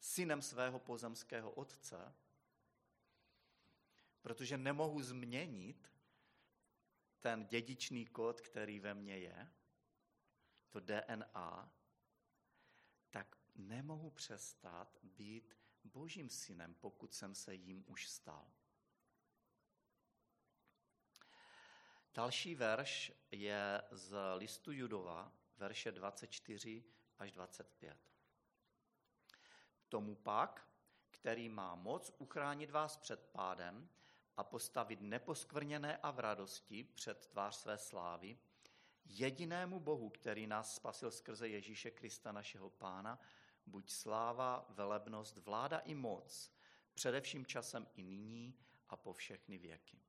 synem 0.00 0.42
svého 0.42 0.78
pozemského 0.78 1.50
otce, 1.50 2.14
protože 4.22 4.58
nemohu 4.58 5.02
změnit 5.02 5.92
ten 7.20 7.46
dědičný 7.46 8.06
kód, 8.06 8.40
který 8.40 8.80
ve 8.80 8.94
mně 8.94 9.18
je, 9.18 9.52
to 10.68 10.80
DNA, 10.80 11.72
tak 13.10 13.38
nemohu 13.54 14.10
přestat 14.10 14.98
být 15.02 15.58
božím 15.84 16.30
synem, 16.30 16.74
pokud 16.74 17.14
jsem 17.14 17.34
se 17.34 17.54
jím 17.54 17.84
už 17.86 18.08
stal. 18.08 18.52
Další 22.14 22.54
verš 22.54 23.12
je 23.30 23.82
z 23.90 24.16
listu 24.36 24.72
Judova, 24.72 25.43
verše 25.58 25.92
24 25.92 26.84
až 27.18 27.32
25. 27.32 27.98
Tomu 29.88 30.14
pak, 30.14 30.68
který 31.10 31.48
má 31.48 31.74
moc 31.74 32.12
uchránit 32.18 32.70
vás 32.70 32.96
před 32.96 33.28
pádem 33.32 33.88
a 34.36 34.44
postavit 34.44 35.00
neposkvrněné 35.00 35.96
a 35.96 36.10
v 36.10 36.18
radosti 36.18 36.84
před 36.84 37.26
tvář 37.26 37.54
své 37.56 37.78
slávy, 37.78 38.38
jedinému 39.04 39.80
Bohu, 39.80 40.10
který 40.10 40.46
nás 40.46 40.74
spasil 40.74 41.10
skrze 41.10 41.48
Ježíše 41.48 41.90
Krista, 41.90 42.32
našeho 42.32 42.70
Pána, 42.70 43.20
buď 43.66 43.90
sláva, 43.90 44.66
velebnost, 44.68 45.36
vláda 45.36 45.78
i 45.78 45.94
moc, 45.94 46.52
především 46.94 47.46
časem 47.46 47.86
i 47.94 48.02
nyní 48.02 48.58
a 48.88 48.96
po 48.96 49.12
všechny 49.12 49.58
věky. 49.58 50.00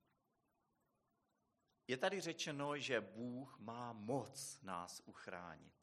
Je 1.88 1.98
tady 1.98 2.22
řečeno, 2.22 2.78
že 2.78 3.02
Bůh 3.02 3.60
má 3.60 3.94
moc 3.94 4.62
nás 4.62 5.02
uchránit 5.06 5.74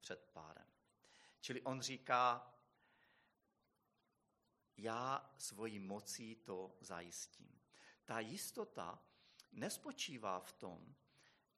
před 0.00 0.30
pádem. 0.32 0.66
Čili 1.40 1.62
on 1.62 1.80
říká, 1.80 2.54
já 4.76 5.34
svojí 5.38 5.78
mocí 5.78 6.36
to 6.36 6.76
zajistím. 6.80 7.60
Ta 8.04 8.20
jistota 8.20 9.02
nespočívá 9.52 10.40
v 10.40 10.52
tom, 10.52 10.94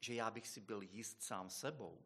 že 0.00 0.14
já 0.14 0.30
bych 0.30 0.48
si 0.48 0.60
byl 0.60 0.82
jist 0.82 1.22
sám 1.22 1.50
sebou, 1.50 2.04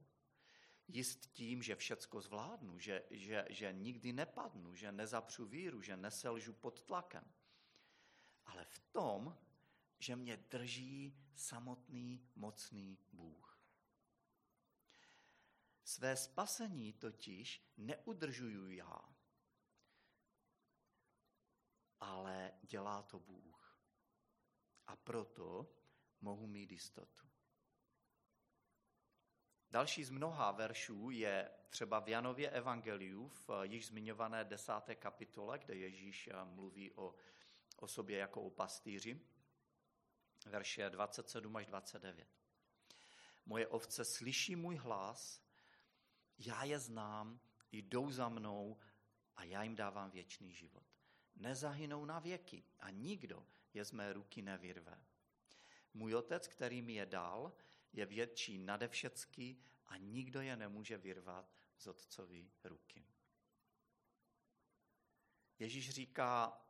jist 0.88 1.26
tím, 1.32 1.62
že 1.62 1.76
všecko 1.76 2.20
zvládnu, 2.20 2.78
že, 2.78 3.04
že, 3.11 3.46
že 3.50 3.72
nikdy 3.72 4.12
nepadnu, 4.12 4.74
že 4.74 4.92
nezapřu 4.92 5.46
víru, 5.46 5.82
že 5.82 5.96
neselžu 5.96 6.52
pod 6.52 6.82
tlakem. 6.82 7.32
Ale 8.44 8.64
v 8.64 8.78
tom, 8.78 9.38
že 9.98 10.16
mě 10.16 10.37
drží 10.37 11.18
samotný 11.34 12.28
mocný 12.34 12.98
Bůh. 13.12 13.61
Své 15.84 16.16
spasení 16.16 16.92
totiž 16.92 17.72
neudržuju 17.76 18.68
já, 18.68 19.14
ale 22.00 22.52
dělá 22.62 23.02
to 23.02 23.18
Bůh. 23.18 23.80
A 24.87 24.96
proto 24.96 25.74
mohu 26.20 26.46
mít 26.46 26.72
jistotu. 26.72 27.28
Další 29.70 30.04
z 30.04 30.11
mnoha 30.11 30.52
veršů 30.52 31.11
je 31.11 31.50
třeba 31.70 32.00
v 32.00 32.08
Janově 32.08 32.50
Evangeliu 32.50 33.28
v 33.28 33.50
již 33.62 33.87
zmiňované 33.87 34.44
desáté 34.44 34.94
kapitole, 34.94 35.58
kde 35.58 35.74
Ježíš 35.74 36.28
mluví 36.44 36.92
o, 36.92 37.14
o 37.76 37.88
sobě 37.88 38.18
jako 38.18 38.42
o 38.42 38.50
pastýři, 38.50 39.20
verše 40.46 40.90
27 40.90 41.57
až 41.57 41.66
29. 41.66 42.29
Moje 43.46 43.68
ovce 43.68 44.05
slyší 44.05 44.57
můj 44.57 44.77
hlas, 44.77 45.42
já 46.38 46.64
je 46.64 46.79
znám, 46.79 47.40
jdou 47.72 48.11
za 48.11 48.29
mnou 48.29 48.79
a 49.37 49.44
já 49.44 49.62
jim 49.62 49.77
dávám 49.77 50.11
věčný 50.11 50.53
život. 50.53 50.87
Nezahynou 51.37 52.05
na 52.05 52.18
věky 52.18 52.64
a 52.81 52.90
nikdo 52.90 53.46
je 53.74 53.85
z 53.85 53.92
mé 53.92 54.12
ruky 54.12 54.42
nevyrve. 54.42 55.05
Můj 55.94 56.14
otec, 56.14 56.48
který 56.48 56.83
mi 56.83 56.92
je 56.92 57.07
dal, 57.07 57.53
je 57.92 58.07
větší 58.07 58.59
nade 58.59 58.88
všecky 58.88 59.57
a 59.87 59.96
nikdo 59.96 60.40
je 60.40 60.57
nemůže 60.57 60.98
vyrvat 60.98 61.55
z 61.79 61.87
otcovy 61.87 62.51
ruky. 62.64 63.07
Ježíš 65.59 65.90
říká, 65.90 66.62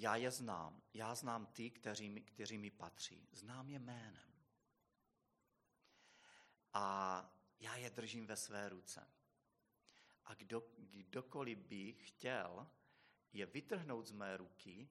já 0.00 0.16
je 0.16 0.30
znám, 0.30 0.82
já 0.94 1.14
znám 1.14 1.46
ty, 1.46 1.70
kteří 1.70 2.10
mi, 2.10 2.20
kteří 2.20 2.58
mi 2.58 2.70
patří, 2.70 3.28
znám 3.32 3.70
je 3.70 3.78
jménem. 3.78 4.32
A 6.72 7.30
já 7.60 7.76
je 7.76 7.90
držím 7.90 8.26
ve 8.26 8.36
své 8.36 8.68
ruce. 8.68 9.10
A 10.24 10.34
kdo, 10.34 10.64
kdokoliv 10.78 11.58
by 11.58 11.92
chtěl 11.92 12.70
je 13.32 13.46
vytrhnout 13.46 14.06
z 14.06 14.12
mé 14.12 14.36
ruky, 14.36 14.88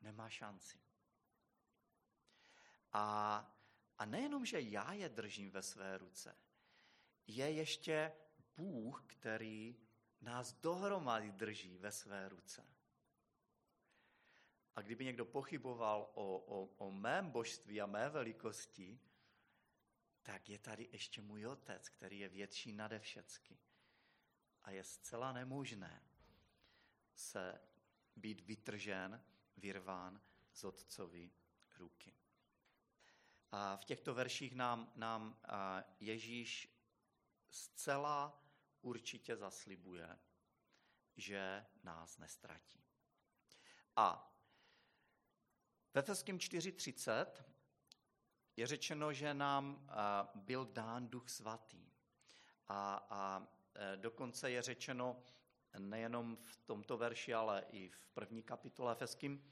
nemá 0.00 0.30
šanci. 0.30 0.80
A 2.92 3.54
a 3.98 4.04
nejenom, 4.04 4.46
že 4.46 4.60
já 4.60 4.92
je 4.92 5.08
držím 5.08 5.50
ve 5.50 5.62
své 5.62 5.98
ruce, 5.98 6.36
je 7.26 7.50
ještě 7.50 8.12
Bůh, 8.56 9.04
který 9.06 9.76
nás 10.20 10.52
dohromady 10.52 11.32
drží 11.32 11.78
ve 11.78 11.92
své 11.92 12.28
ruce. 12.28 12.77
A 14.78 14.82
kdyby 14.82 15.04
někdo 15.04 15.24
pochyboval 15.24 16.10
o, 16.14 16.38
o, 16.38 16.64
o 16.64 16.90
mém 16.90 17.30
božství 17.30 17.80
a 17.80 17.86
mé 17.86 18.10
velikosti, 18.10 19.00
tak 20.22 20.48
je 20.48 20.58
tady 20.58 20.88
ještě 20.92 21.22
můj 21.22 21.46
otec, 21.46 21.88
který 21.88 22.18
je 22.18 22.28
větší 22.28 22.72
nade 22.72 22.98
všecky. 22.98 23.58
A 24.62 24.70
je 24.70 24.84
zcela 24.84 25.32
nemožné 25.32 26.02
se 27.14 27.60
být 28.16 28.40
vytržen, 28.40 29.24
vyrván 29.56 30.20
z 30.52 30.64
otcovi 30.64 31.32
ruky. 31.76 32.14
A 33.50 33.76
v 33.76 33.84
těchto 33.84 34.14
verších 34.14 34.54
nám, 34.54 34.92
nám 34.96 35.40
Ježíš 36.00 36.78
zcela 37.50 38.44
určitě 38.80 39.36
zaslibuje, 39.36 40.18
že 41.16 41.66
nás 41.82 42.18
nestratí. 42.18 42.84
A 43.96 44.34
Efeským 45.98 46.38
4.30 46.38 47.26
je 48.56 48.66
řečeno, 48.66 49.12
že 49.12 49.34
nám 49.34 49.88
byl 50.34 50.66
dán 50.66 51.08
duch 51.08 51.28
svatý. 51.28 51.90
A, 52.68 53.06
a 53.10 53.48
e, 53.74 53.96
dokonce 53.96 54.50
je 54.50 54.62
řečeno 54.62 55.22
nejenom 55.78 56.36
v 56.36 56.56
tomto 56.56 56.98
verši, 56.98 57.34
ale 57.34 57.64
i 57.70 57.88
v 57.88 58.08
první 58.08 58.42
kapitole 58.42 58.92
Efeským, 58.92 59.44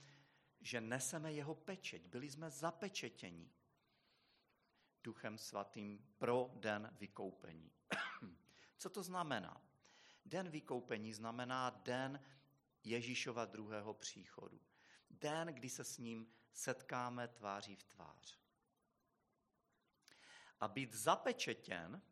že 0.60 0.80
neseme 0.80 1.32
jeho 1.32 1.54
pečeť. 1.54 2.08
Byli 2.08 2.30
jsme 2.30 2.50
zapečetěni 2.50 3.52
duchem 5.04 5.38
svatým 5.38 6.14
pro 6.18 6.50
den 6.54 6.96
vykoupení. 6.98 7.72
Co 8.78 8.90
to 8.90 9.02
znamená? 9.02 9.62
Den 10.24 10.48
vykoupení 10.48 11.12
znamená 11.12 11.70
den 11.70 12.22
Ježíšova 12.84 13.44
druhého 13.44 13.94
příchodu. 13.94 14.60
Den, 15.20 15.48
kdy 15.48 15.68
se 15.68 15.84
s 15.84 15.98
ním 15.98 16.32
setkáme 16.52 17.28
tváří 17.28 17.76
v 17.76 17.84
tvář. 17.84 18.38
A 20.60 20.68
být 20.68 20.94
zapečetěn 20.94 22.02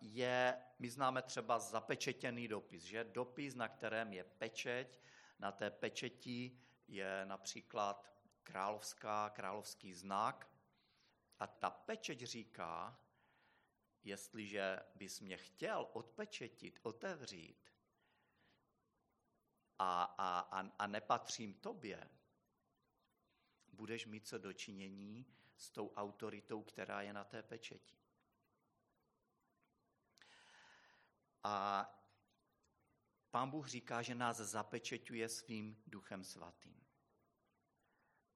je, 0.00 0.64
my 0.78 0.90
známe 0.90 1.22
třeba 1.22 1.58
zapečetěný 1.58 2.48
dopis, 2.48 2.82
že 2.82 3.04
dopis, 3.04 3.54
na 3.54 3.68
kterém 3.68 4.12
je 4.12 4.24
pečeť, 4.24 5.00
na 5.38 5.52
té 5.52 5.70
pečeti 5.70 6.60
je 6.88 7.24
například 7.24 8.12
královská, 8.42 9.30
královský 9.30 9.94
znak 9.94 10.50
a 11.38 11.46
ta 11.46 11.70
pečeť 11.70 12.22
říká, 12.22 13.00
jestliže 14.04 14.78
bys 14.94 15.20
mě 15.20 15.36
chtěl 15.36 15.88
odpečetit, 15.92 16.78
otevřít 16.82 17.71
a, 19.78 20.02
a, 20.02 20.38
a, 20.40 20.70
a 20.78 20.86
nepatřím 20.86 21.54
tobě, 21.54 22.10
budeš 23.72 24.06
mít 24.06 24.28
co 24.28 24.38
dočinění 24.38 25.26
s 25.56 25.70
tou 25.70 25.92
autoritou, 25.94 26.62
která 26.62 27.02
je 27.02 27.12
na 27.12 27.24
té 27.24 27.42
pečeti. 27.42 27.96
A 31.44 31.86
pán 33.30 33.50
Bůh 33.50 33.68
říká, 33.68 34.02
že 34.02 34.14
nás 34.14 34.36
zapečeťuje 34.36 35.28
svým 35.28 35.82
duchem 35.86 36.24
svatým. 36.24 36.82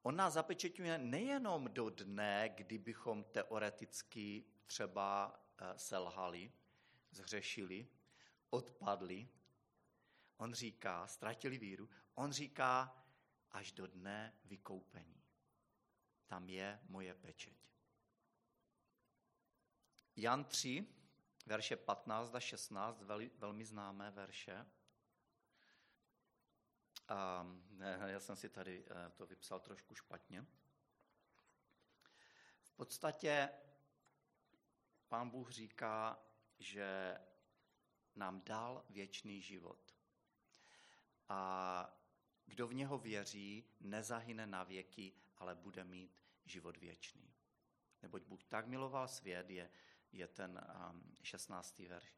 On 0.02 0.16
nás 0.16 0.32
zapečeťuje 0.32 0.98
nejenom 0.98 1.64
do 1.72 1.90
dne, 1.90 2.48
kdybychom 2.48 3.24
teoreticky 3.24 4.44
třeba 4.66 5.40
eh, 5.58 5.78
selhali, 5.78 6.52
zhřešili, 7.10 7.88
odpadli. 8.50 9.28
On 10.36 10.54
říká, 10.54 11.06
ztratili 11.06 11.58
víru, 11.58 11.90
on 12.14 12.32
říká 12.32 13.04
až 13.50 13.72
do 13.72 13.86
dne 13.86 14.34
vykoupení. 14.44 15.22
Tam 16.26 16.48
je 16.48 16.80
moje 16.88 17.14
pečeť. 17.14 17.56
Jan 20.16 20.44
3, 20.44 20.86
verše 21.46 21.76
15 21.76 22.34
a 22.34 22.40
16, 22.40 23.02
velmi 23.38 23.64
známé 23.64 24.10
verše. 24.10 24.66
A 27.08 27.46
já 28.06 28.20
jsem 28.20 28.36
si 28.36 28.48
tady 28.48 28.84
eh, 28.86 29.10
to 29.10 29.26
vypsal 29.26 29.60
trošku 29.60 29.94
špatně. 29.94 30.46
V 32.62 32.70
podstatě 32.70 33.48
pán 35.08 35.30
Bůh 35.30 35.50
říká, 35.50 36.22
že 36.58 37.18
nám 38.14 38.42
dal 38.42 38.84
věčný 38.90 39.42
život. 39.42 39.85
A 41.28 42.00
kdo 42.46 42.68
v 42.68 42.74
něho 42.74 42.98
věří, 42.98 43.64
nezahyne 43.80 44.46
na 44.46 44.64
věky, 44.64 45.12
ale 45.36 45.54
bude 45.54 45.84
mít 45.84 46.22
život 46.44 46.76
věčný. 46.76 47.34
Neboť 48.02 48.22
Bůh 48.24 48.44
tak 48.44 48.66
miloval 48.66 49.08
svět, 49.08 49.50
je, 49.50 49.70
je 50.12 50.28
ten 50.28 50.64
um, 50.90 51.14
16. 51.22 51.78
verš, 51.78 52.14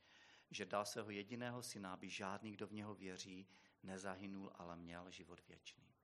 že 0.51 0.67
dal 0.67 0.85
svého 0.85 1.11
jediného 1.11 1.63
syna, 1.63 1.93
aby 1.93 2.09
žádný, 2.09 2.53
kdo 2.53 2.67
v 2.67 2.73
něho 2.73 2.95
věří, 2.95 3.49
nezahynul, 3.83 4.53
ale 4.55 4.77
měl 4.77 5.11
život 5.11 5.41
věčný. 5.49 5.95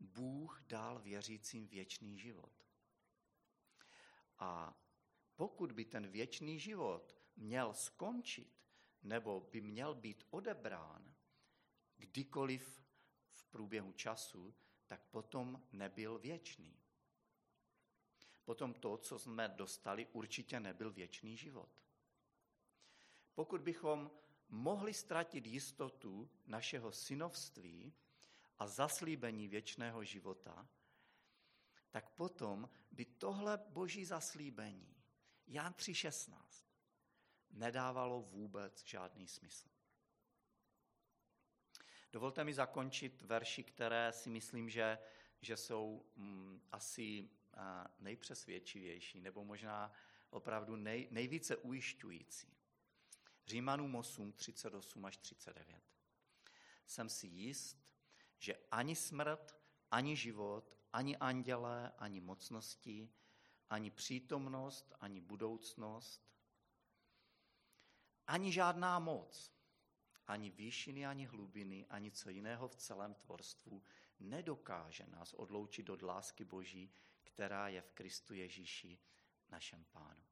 Bůh 0.00 0.62
dal 0.66 0.98
věřícím 0.98 1.68
věčný 1.68 2.18
život. 2.18 2.52
A 4.38 4.80
pokud 5.36 5.72
by 5.72 5.84
ten 5.84 6.08
věčný 6.08 6.58
život 6.58 7.16
měl 7.36 7.74
skončit, 7.74 8.62
nebo 9.02 9.40
by 9.40 9.60
měl 9.60 9.94
být 9.94 10.24
odebrán 10.30 11.07
kdykoliv 11.98 12.82
v 13.32 13.44
průběhu 13.44 13.92
času, 13.92 14.54
tak 14.86 15.04
potom 15.10 15.62
nebyl 15.72 16.18
věčný. 16.18 16.80
Potom 18.44 18.74
to, 18.74 18.96
co 18.96 19.18
jsme 19.18 19.48
dostali, 19.48 20.06
určitě 20.06 20.60
nebyl 20.60 20.92
věčný 20.92 21.36
život. 21.36 21.82
Pokud 23.34 23.60
bychom 23.60 24.10
mohli 24.48 24.94
ztratit 24.94 25.46
jistotu 25.46 26.30
našeho 26.46 26.92
synovství 26.92 27.94
a 28.58 28.66
zaslíbení 28.66 29.48
věčného 29.48 30.04
života, 30.04 30.68
tak 31.90 32.10
potom 32.10 32.70
by 32.90 33.04
tohle 33.04 33.58
boží 33.68 34.04
zaslíbení, 34.04 34.96
Jan 35.46 35.72
3.16, 35.72 36.34
nedávalo 37.50 38.22
vůbec 38.22 38.84
žádný 38.84 39.28
smysl. 39.28 39.77
Dovolte 42.12 42.44
mi 42.44 42.54
zakončit 42.54 43.22
verši, 43.22 43.62
které 43.62 44.12
si 44.12 44.30
myslím, 44.30 44.70
že, 44.70 44.98
že 45.40 45.56
jsou 45.56 46.06
mm, 46.16 46.60
asi 46.72 47.30
nejpřesvědčivější, 47.98 49.20
nebo 49.20 49.44
možná 49.44 49.92
opravdu 50.30 50.76
nej, 50.76 51.08
nejvíce 51.10 51.56
ujišťující. 51.56 52.56
Římanům 53.46 53.94
8, 53.94 54.32
38 54.32 55.04
až 55.04 55.16
39. 55.16 55.82
Jsem 56.86 57.08
si 57.08 57.26
jist, 57.26 57.88
že 58.38 58.56
ani 58.70 58.96
smrt, 58.96 59.56
ani 59.90 60.16
život, 60.16 60.76
ani 60.92 61.16
andělé, 61.16 61.92
ani 61.98 62.20
mocnosti, 62.20 63.10
ani 63.70 63.90
přítomnost, 63.90 64.92
ani 65.00 65.20
budoucnost, 65.20 66.32
ani 68.26 68.52
žádná 68.52 68.98
moc, 68.98 69.57
ani 70.28 70.50
výšiny, 70.50 71.06
ani 71.06 71.26
hlubiny, 71.26 71.86
ani 71.86 72.10
co 72.10 72.30
jiného 72.30 72.68
v 72.68 72.76
celém 72.76 73.14
tvorstvu 73.14 73.82
nedokáže 74.20 75.06
nás 75.06 75.34
odloučit 75.34 75.90
od 75.90 76.02
lásky 76.02 76.44
Boží, 76.44 76.92
která 77.24 77.68
je 77.68 77.82
v 77.82 77.92
Kristu 77.92 78.34
Ježíši, 78.34 78.98
našem 79.48 79.84
pánu. 79.84 80.24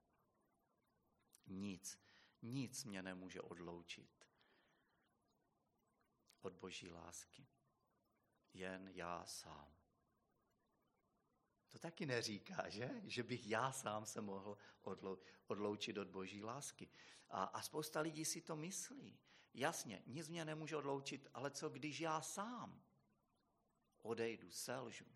Nic, 1.47 2.01
nic 2.43 2.85
mě 2.85 3.03
nemůže 3.03 3.41
odloučit 3.41 4.27
od 6.41 6.53
Boží 6.53 6.89
lásky. 6.89 7.47
Jen 8.53 8.89
já 8.89 9.27
sám. 9.27 9.75
To 11.69 11.79
taky 11.79 12.07
neříká, 12.07 12.69
že? 12.69 12.91
Že 13.05 13.23
bych 13.23 13.47
já 13.47 13.73
sám 13.73 14.07
se 14.07 14.21
mohl 14.21 14.59
odloučit 15.47 15.99
od 15.99 16.09
Boží 16.09 16.43
lásky. 16.43 16.89
A, 17.29 17.45
a 17.45 17.63
spousta 17.63 18.01
lidí 18.01 18.25
si 18.25 18.41
to 18.41 18.57
myslí. 18.57 19.19
Jasně, 19.59 20.03
nic 20.07 20.29
mě 20.29 20.45
nemůže 20.45 20.77
odloučit, 20.77 21.29
ale 21.35 21.51
co 21.51 21.69
když 21.69 22.01
já 22.01 22.21
sám 22.21 22.83
odejdu, 23.99 24.51
selžu? 24.51 25.07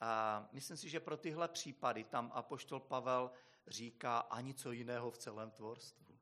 A 0.00 0.48
myslím 0.52 0.76
si, 0.76 0.88
že 0.88 1.00
pro 1.00 1.16
tyhle 1.16 1.48
případy 1.48 2.04
tam 2.04 2.32
apoštol 2.34 2.80
Pavel 2.80 3.30
říká 3.66 4.18
ani 4.18 4.54
co 4.54 4.72
jiného 4.72 5.10
v 5.10 5.18
celém 5.18 5.50
tvorstvu. 5.50 6.20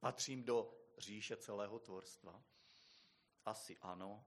Patřím 0.00 0.44
do 0.44 0.86
říše 0.98 1.36
celého 1.36 1.78
tvorstva? 1.78 2.44
Asi 3.44 3.78
ano. 3.78 4.24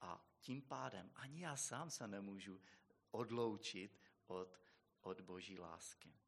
A 0.00 0.26
tím 0.40 0.62
pádem 0.62 1.10
ani 1.14 1.42
já 1.42 1.56
sám 1.56 1.90
se 1.90 2.08
nemůžu 2.08 2.62
odloučit 3.10 4.00
od, 4.26 4.60
od 5.00 5.20
boží 5.20 5.58
lásky. 5.58 6.25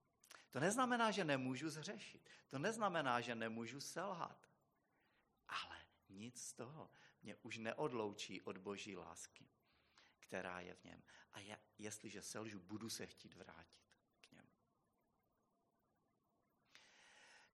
To 0.51 0.61
neznamená, 0.61 1.11
že 1.11 1.25
nemůžu 1.25 1.71
zřešit. 1.71 2.31
To 2.49 2.59
neznamená, 2.59 3.21
že 3.21 3.35
nemůžu 3.35 3.81
selhat. 3.81 4.49
Ale 5.49 5.77
nic 6.09 6.43
z 6.43 6.53
toho 6.53 6.91
mě 7.23 7.37
už 7.37 7.59
neodloučí 7.59 8.43
od 8.43 8.59
boží 8.59 8.97
lásky, 8.97 9.49
která 10.21 10.61
je 10.61 10.75
v 10.75 10.85
něm. 10.85 11.03
A 11.33 11.41
já, 11.41 11.57
jestliže 11.79 12.23
selžu, 12.23 12.61
budu 12.61 12.89
se 12.89 13.07
chtít 13.07 13.35
vrátit 13.35 13.83
k 14.21 14.33
němu. 14.33 14.49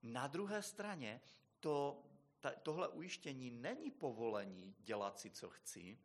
Na 0.02 0.26
druhé 0.26 0.62
straně 0.62 1.20
to, 1.60 2.04
ta, 2.40 2.50
tohle 2.50 2.88
ujištění 2.88 3.50
není 3.50 3.90
povolení 3.90 4.74
dělat 4.78 5.18
si, 5.18 5.30
co 5.30 5.50
chci, 5.50 5.98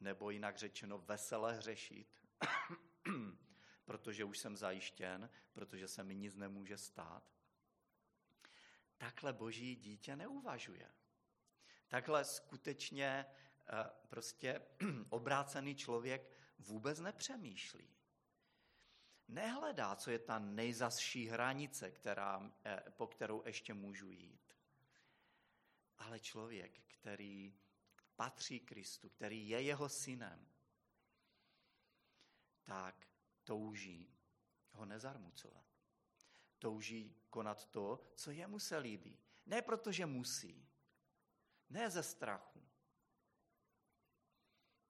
nebo 0.00 0.30
jinak 0.30 0.56
řečeno 0.56 0.98
veselé 0.98 1.54
hřešit, 1.54 2.22
protože 3.92 4.24
už 4.24 4.38
jsem 4.38 4.56
zajištěn, 4.56 5.30
protože 5.52 5.88
se 5.88 6.04
mi 6.04 6.14
nic 6.14 6.34
nemůže 6.34 6.78
stát. 6.78 7.22
Takhle 8.98 9.32
boží 9.32 9.76
dítě 9.76 10.16
neuvažuje. 10.16 10.90
Takhle 11.88 12.24
skutečně 12.24 13.26
prostě 14.08 14.60
obrácený 15.08 15.74
člověk 15.74 16.30
vůbec 16.58 17.00
nepřemýšlí. 17.00 17.96
Nehledá, 19.28 19.96
co 19.96 20.10
je 20.10 20.18
ta 20.18 20.38
nejzasší 20.38 21.26
hranice, 21.26 21.90
která, 21.90 22.52
eh, 22.64 22.82
po 22.96 23.06
kterou 23.06 23.42
ještě 23.46 23.74
můžu 23.74 24.10
jít. 24.10 24.54
Ale 25.98 26.20
člověk, 26.20 26.80
který 26.86 27.54
patří 28.16 28.60
Kristu, 28.60 29.08
který 29.08 29.48
je 29.48 29.62
jeho 29.62 29.88
synem, 29.88 30.48
tak 32.62 33.11
touží 33.44 34.14
ho 34.72 34.84
nezarmucovat. 34.84 35.66
Touží 36.58 37.16
konat 37.30 37.66
to, 37.66 38.12
co 38.14 38.30
jemu 38.30 38.58
se 38.58 38.78
líbí. 38.78 39.18
Ne 39.46 39.62
protože 39.62 40.06
musí, 40.06 40.68
ne 41.70 41.90
ze 41.90 42.02
strachu, 42.02 42.62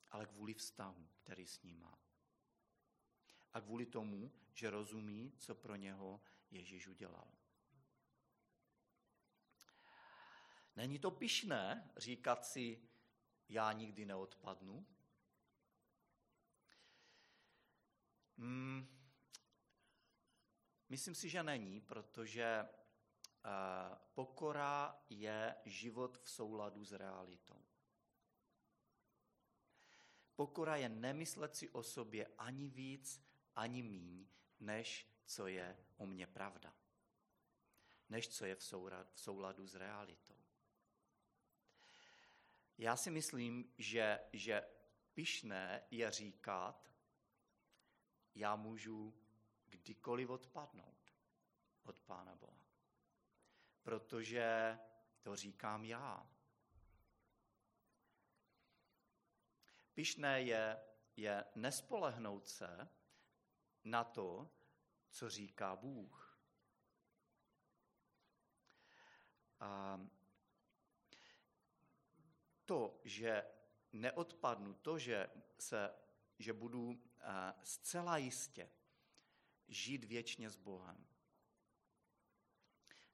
ale 0.08 0.26
kvůli 0.26 0.54
vztahu, 0.54 1.08
který 1.16 1.46
s 1.46 1.62
ním 1.62 1.80
má. 1.80 1.98
A 3.52 3.60
kvůli 3.60 3.86
tomu, 3.86 4.32
že 4.54 4.70
rozumí, 4.70 5.32
co 5.38 5.54
pro 5.54 5.76
něho 5.76 6.20
Ježíš 6.50 6.88
udělal. 6.88 7.32
Není 10.76 10.98
to 10.98 11.10
pišné 11.10 11.90
říkat 11.96 12.46
si, 12.46 12.88
já 13.48 13.72
nikdy 13.72 14.04
neodpadnu? 14.04 14.86
Hmm, 18.42 18.88
myslím 20.88 21.14
si, 21.14 21.28
že 21.28 21.42
není, 21.42 21.81
protože 21.81 22.62
uh, 22.64 23.50
pokora 24.14 25.02
je 25.11 25.57
život 25.64 26.18
v 26.22 26.31
souladu 26.31 26.85
s 26.85 26.92
realitou. 26.92 27.64
Pokora 30.37 30.76
je 30.76 30.88
nemyslet 30.88 31.57
si 31.57 31.68
o 31.68 31.83
sobě 31.83 32.26
ani 32.38 32.68
víc, 32.68 33.24
ani 33.57 33.83
míň, 33.83 34.28
než 34.61 35.09
co 35.26 35.46
je 35.46 35.76
o 35.96 36.07
mně 36.07 36.26
pravda. 36.26 36.76
Než 38.09 38.28
co 38.28 38.44
je 38.44 38.57
v 38.57 38.64
souladu 39.14 39.66
s 39.66 39.74
realitou. 39.74 40.38
Já 42.78 42.96
si 42.96 43.11
myslím, 43.11 43.72
že, 43.78 44.20
že 44.33 44.62
pišné 45.14 45.87
je 45.90 46.11
říkat, 46.11 46.91
já 48.34 48.56
můžu 48.56 49.14
kdykoliv 49.66 50.30
odpadnout 50.30 51.14
od 51.82 52.00
Pána 52.00 52.34
Boha. 52.34 52.66
Protože 53.82 54.78
to 55.22 55.36
říkám 55.36 55.84
já. 55.84 56.30
Pišné 59.94 60.42
je, 60.42 60.80
je 61.16 61.44
nespolehnout 61.54 62.48
se 62.48 62.88
na 63.84 64.04
to, 64.04 64.50
co 65.10 65.30
říká 65.30 65.76
Bůh. 65.76 66.38
A 69.60 70.00
to, 72.64 73.00
že 73.04 73.44
neodpadnu, 73.92 74.74
to, 74.74 74.98
že, 74.98 75.30
se, 75.58 75.94
že 76.38 76.52
budu 76.52 77.12
zcela 77.62 78.16
jistě 78.16 78.70
žít 79.68 80.04
věčně 80.04 80.50
s 80.50 80.56
Bohem, 80.56 81.06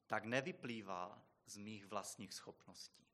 tak 0.06 0.24
nevyplývá 0.24 1.26
z 1.46 1.56
mých 1.56 1.86
vlastních 1.86 2.34
schopností. 2.34 3.08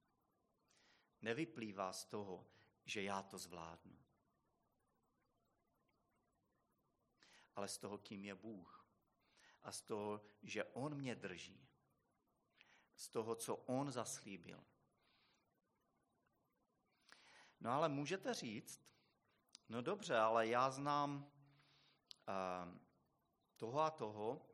Nevyplývá 1.22 1.92
z 1.92 2.04
toho, 2.04 2.46
že 2.84 3.02
já 3.02 3.22
to 3.22 3.38
zvládnu. 3.38 3.98
Ale 7.56 7.68
z 7.68 7.78
toho, 7.78 7.98
kým 7.98 8.24
je 8.24 8.34
Bůh. 8.34 8.86
A 9.62 9.72
z 9.72 9.82
toho, 9.82 10.24
že 10.42 10.64
On 10.64 10.94
mě 10.94 11.14
drží. 11.14 11.68
Z 12.96 13.08
toho, 13.08 13.34
co 13.34 13.56
On 13.56 13.90
zaslíbil. 13.90 14.64
No 17.60 17.70
ale 17.70 17.88
můžete 17.88 18.34
říct, 18.34 18.93
no 19.68 19.82
dobře, 19.82 20.18
ale 20.18 20.46
já 20.46 20.70
znám 20.70 21.30
uh, 22.28 22.78
toho 23.56 23.80
a 23.80 23.90
toho, 23.90 24.46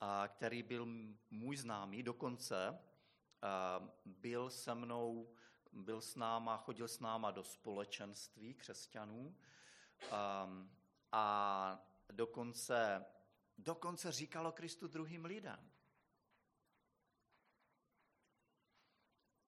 a 0.00 0.28
který 0.28 0.62
byl 0.62 0.86
můj 1.30 1.56
známý, 1.56 2.02
dokonce 2.02 2.70
uh, 2.70 3.88
byl 4.04 4.50
se 4.50 4.74
mnou, 4.74 5.34
byl 5.72 6.00
s 6.00 6.16
náma, 6.16 6.56
chodil 6.56 6.88
s 6.88 7.00
náma 7.00 7.30
do 7.30 7.44
společenství 7.44 8.54
křesťanů 8.54 9.20
um, 9.26 10.70
a 11.12 11.86
dokonce, 12.12 13.06
dokonce 13.58 14.12
říkalo 14.12 14.52
Kristu 14.52 14.88
druhým 14.88 15.24
lidem. 15.24 15.74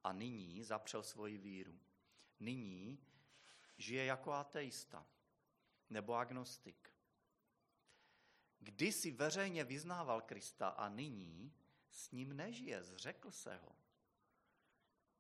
a 0.07 0.13
nyní 0.13 0.65
zapřel 0.65 1.03
svoji 1.03 1.39
víru. 1.39 1.81
Nyní 2.41 2.99
žije 3.79 4.05
jako 4.05 4.33
ateista 4.33 5.07
nebo 5.91 6.15
agnostik. 6.15 6.91
Kdysi 8.59 9.11
veřejně 9.11 9.65
vyznával 9.65 10.21
Krista 10.21 10.69
a 10.69 10.89
nyní 10.89 11.55
s 11.91 12.11
ním 12.11 12.37
nežije, 12.37 12.83
zřekl 12.83 13.31
se 13.31 13.57
ho. 13.57 13.77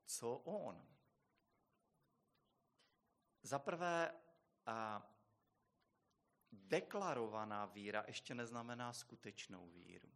Co 0.04 0.36
on? 0.36 0.88
Za 3.42 3.58
prvé, 3.58 4.12
deklarovaná 6.52 7.66
víra 7.66 8.04
ještě 8.06 8.34
neznamená 8.34 8.92
skutečnou 8.92 9.68
víru. 9.68 10.12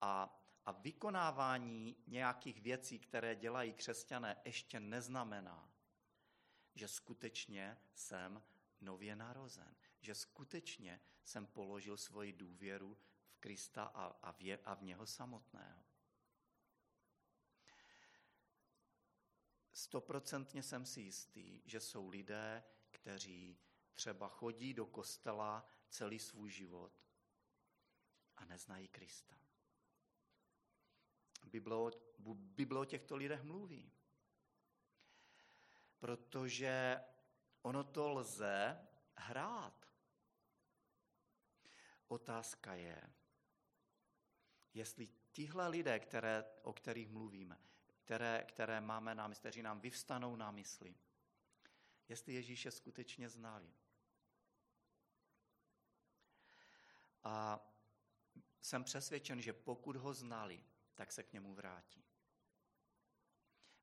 A 0.00 0.40
a 0.66 0.72
vykonávání 0.72 1.96
nějakých 2.06 2.60
věcí, 2.60 2.98
které 2.98 3.34
dělají 3.34 3.72
křesťané, 3.72 4.36
ještě 4.44 4.80
neznamená, 4.80 5.73
že 6.74 6.88
skutečně 6.88 7.78
jsem 7.94 8.42
nově 8.80 9.16
narozen, 9.16 9.76
že 10.00 10.14
skutečně 10.14 11.00
jsem 11.24 11.46
položil 11.46 11.96
svoji 11.96 12.32
důvěru 12.32 12.98
v 13.28 13.38
Krista 13.38 13.84
a, 13.84 14.04
a, 14.06 14.32
v, 14.32 14.58
a 14.64 14.74
v 14.74 14.82
něho 14.82 15.06
samotného. 15.06 15.84
Stoprocentně 19.72 20.62
jsem 20.62 20.86
si 20.86 21.00
jistý, 21.00 21.62
že 21.64 21.80
jsou 21.80 22.08
lidé, 22.08 22.64
kteří 22.90 23.58
třeba 23.94 24.28
chodí 24.28 24.74
do 24.74 24.86
kostela 24.86 25.68
celý 25.88 26.18
svůj 26.18 26.50
život 26.50 27.00
a 28.36 28.44
neznají 28.44 28.88
Krista. 28.88 29.36
Bible, 31.44 31.90
Bible 32.34 32.80
o 32.80 32.84
těchto 32.84 33.16
lidech 33.16 33.42
mluví. 33.42 33.92
Protože 36.04 37.04
ono 37.62 37.84
to 37.84 38.08
lze 38.08 38.88
hrát. 39.16 39.86
Otázka 42.08 42.74
je, 42.74 43.02
jestli 44.74 45.08
tihle 45.32 45.68
lidé, 45.68 45.98
které, 45.98 46.44
o 46.62 46.72
kterých 46.72 47.08
mluvíme, 47.08 47.58
které, 47.98 48.44
které 48.48 48.80
máme 48.80 49.14
na 49.14 49.28
mysli, 49.28 49.40
kteří 49.40 49.62
nám 49.62 49.80
vyvstanou 49.80 50.36
na 50.36 50.50
mysli, 50.50 50.94
jestli 52.08 52.34
Ježíše 52.34 52.70
skutečně 52.70 53.28
znali. 53.28 53.74
A 57.22 57.60
jsem 58.60 58.84
přesvědčen, 58.84 59.40
že 59.40 59.52
pokud 59.52 59.96
ho 59.96 60.14
znali, 60.14 60.64
tak 60.94 61.12
se 61.12 61.22
k 61.22 61.32
němu 61.32 61.54
vrátí. 61.54 62.04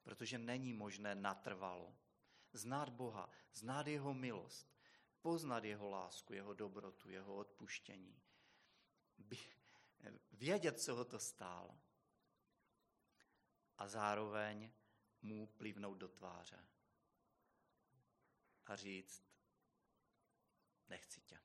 Protože 0.03 0.37
není 0.37 0.73
možné 0.73 1.15
natrvalo 1.15 2.00
znát 2.53 2.89
Boha, 2.89 3.29
znát 3.53 3.87
jeho 3.87 4.13
milost, 4.13 4.75
poznat 5.21 5.63
jeho 5.63 5.89
lásku, 5.89 6.33
jeho 6.33 6.53
dobrotu, 6.53 7.09
jeho 7.09 7.35
odpuštění, 7.35 8.21
vědět, 10.31 10.81
co 10.81 10.95
ho 10.95 11.05
to 11.05 11.19
stálo 11.19 11.81
a 13.77 13.87
zároveň 13.87 14.71
mu 15.21 15.47
plivnout 15.47 15.97
do 15.97 16.07
tváře 16.07 16.67
a 18.65 18.75
říct, 18.75 19.23
nechci 20.87 21.21
tě, 21.21 21.39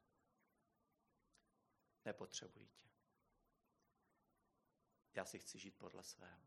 nepotřebuji 2.04 2.68
tě. 2.68 2.86
Já 5.14 5.24
si 5.24 5.38
chci 5.38 5.58
žít 5.58 5.78
podle 5.78 6.02
svého. 6.02 6.46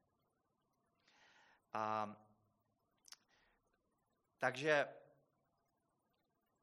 A, 1.73 2.15
takže 4.39 4.87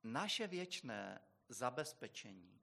naše 0.03 0.47
věčné 0.47 1.21
zabezpečení 1.49 2.61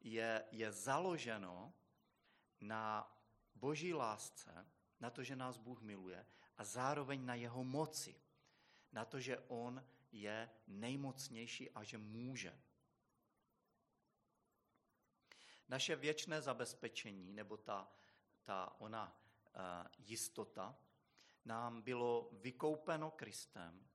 je, 0.00 0.44
je 0.50 0.72
založeno 0.72 1.74
na 2.60 3.16
boží 3.54 3.94
lásce, 3.94 4.66
na 5.00 5.10
to, 5.10 5.22
že 5.22 5.36
nás 5.36 5.58
Bůh 5.58 5.82
miluje 5.82 6.26
a 6.56 6.64
zároveň 6.64 7.26
na 7.26 7.34
jeho 7.34 7.64
moci. 7.64 8.20
Na 8.92 9.04
to, 9.04 9.20
že 9.20 9.38
on 9.38 9.84
je 10.12 10.50
nejmocnější 10.66 11.70
a 11.70 11.82
že 11.82 11.98
může. 11.98 12.60
Naše 15.68 15.96
věčné 15.96 16.42
zabezpečení, 16.42 17.32
nebo 17.32 17.56
ta, 17.56 17.92
ta 18.44 18.76
ona 18.78 19.20
uh, 19.54 19.86
jistota, 19.98 20.78
nám 21.44 21.82
bylo 21.82 22.28
vykoupeno 22.32 23.10
Kristem, 23.10 23.89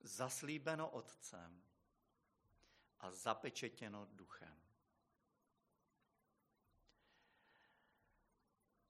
zaslíbeno 0.00 0.90
Otcem 0.90 1.62
a 3.00 3.10
zapečetěno 3.10 4.08
duchem. 4.12 4.60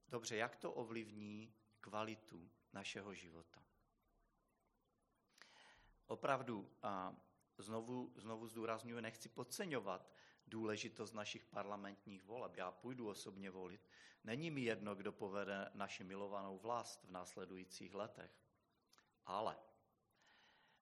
Dobře, 0.09 0.37
jak 0.37 0.57
to 0.57 0.73
ovlivní 0.73 1.55
kvalitu 1.81 2.51
našeho 2.73 3.15
života? 3.15 3.65
Opravdu, 6.07 6.77
a 6.83 7.17
znovu, 7.59 8.13
znovu 8.17 8.47
zdůraznuju, 8.47 9.01
nechci 9.01 9.29
podceňovat 9.29 10.11
důležitost 10.47 11.13
našich 11.13 11.45
parlamentních 11.45 12.25
voleb. 12.25 12.57
Já 12.57 12.71
půjdu 12.71 13.09
osobně 13.09 13.51
volit. 13.51 13.89
Není 14.25 14.51
mi 14.51 14.61
jedno, 14.61 14.95
kdo 14.95 15.13
povede 15.13 15.71
naši 15.75 16.05
milovanou 16.05 16.59
vlast 16.59 17.05
v 17.05 17.11
následujících 17.11 17.95
letech. 17.95 18.31
Ale 19.27 19.57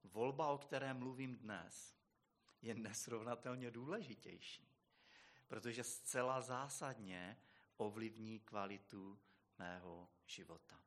volba, 0.04 0.48
o 0.48 0.58
které 0.58 0.94
mluvím 0.94 1.36
dnes, 1.36 1.98
je 2.62 2.74
nesrovnatelně 2.74 3.70
důležitější, 3.70 4.68
protože 5.48 5.84
zcela 5.84 6.40
zásadně 6.40 7.40
ovlivní 7.76 8.40
kvalitu 8.40 9.20
mého 9.58 10.08
života. 10.26 10.80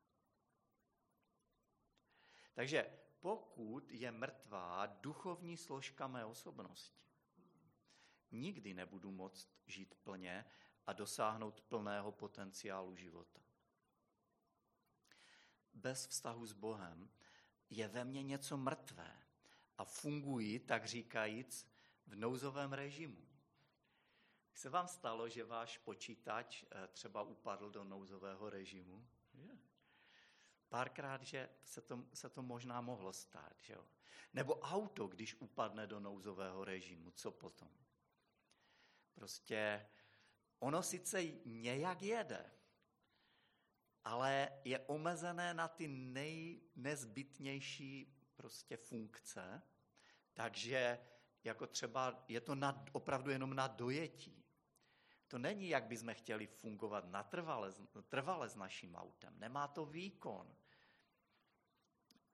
Takže 2.54 2.98
pokud 3.20 3.90
je 3.90 4.10
mrtvá 4.10 4.86
duchovní 4.86 5.56
složka 5.56 6.06
mé 6.06 6.24
osobnosti, 6.24 7.02
nikdy 8.30 8.74
nebudu 8.74 9.10
moct 9.10 9.48
žít 9.66 9.94
plně 9.94 10.44
a 10.86 10.92
dosáhnout 10.92 11.60
plného 11.60 12.12
potenciálu 12.12 12.96
života. 12.96 13.40
Bez 15.74 16.06
vztahu 16.06 16.46
s 16.46 16.52
Bohem 16.52 17.10
je 17.72 17.88
ve 17.88 18.04
mně 18.04 18.22
něco 18.22 18.56
mrtvé 18.56 19.22
a 19.78 19.84
funguji, 19.84 20.58
tak 20.58 20.84
říkajíc, 20.84 21.68
v 22.06 22.16
nouzovém 22.16 22.72
režimu. 22.72 23.28
Se 24.54 24.70
vám 24.70 24.88
stalo, 24.88 25.28
že 25.28 25.44
váš 25.44 25.78
počítač 25.78 26.64
eh, 26.64 26.88
třeba 26.88 27.22
upadl 27.22 27.70
do 27.70 27.84
nouzového 27.84 28.50
režimu? 28.50 29.06
Párkrát, 30.68 31.22
že 31.22 31.48
se 31.64 31.80
to, 31.80 32.04
se 32.14 32.28
to 32.28 32.42
možná 32.42 32.80
mohlo 32.80 33.12
stát. 33.12 33.56
Že 33.60 33.72
jo? 33.72 33.86
Nebo 34.32 34.58
auto, 34.58 35.06
když 35.06 35.40
upadne 35.40 35.86
do 35.86 36.00
nouzového 36.00 36.64
režimu, 36.64 37.10
co 37.10 37.30
potom? 37.30 37.70
Prostě 39.14 39.86
ono 40.58 40.82
sice 40.82 41.24
nějak 41.44 42.02
jede, 42.02 42.52
ale 44.04 44.48
je 44.64 44.78
omezené 44.78 45.54
na 45.54 45.68
ty 45.68 45.88
nejnezbytnější 45.88 48.16
prostě 48.36 48.76
funkce, 48.76 49.62
takže 50.34 50.98
jako 51.44 51.66
třeba 51.66 52.24
je 52.28 52.40
to 52.40 52.54
na, 52.54 52.84
opravdu 52.92 53.30
jenom 53.30 53.54
na 53.54 53.66
dojetí. 53.66 54.44
To 55.28 55.38
není, 55.38 55.68
jak 55.68 55.84
bychom 55.84 56.14
chtěli 56.14 56.46
fungovat 56.46 57.04
natrvale, 57.04 57.72
trvale 58.08 58.48
s 58.48 58.56
naším 58.56 58.94
autem. 58.94 59.38
Nemá 59.38 59.68
to 59.68 59.86
výkon. 59.86 60.56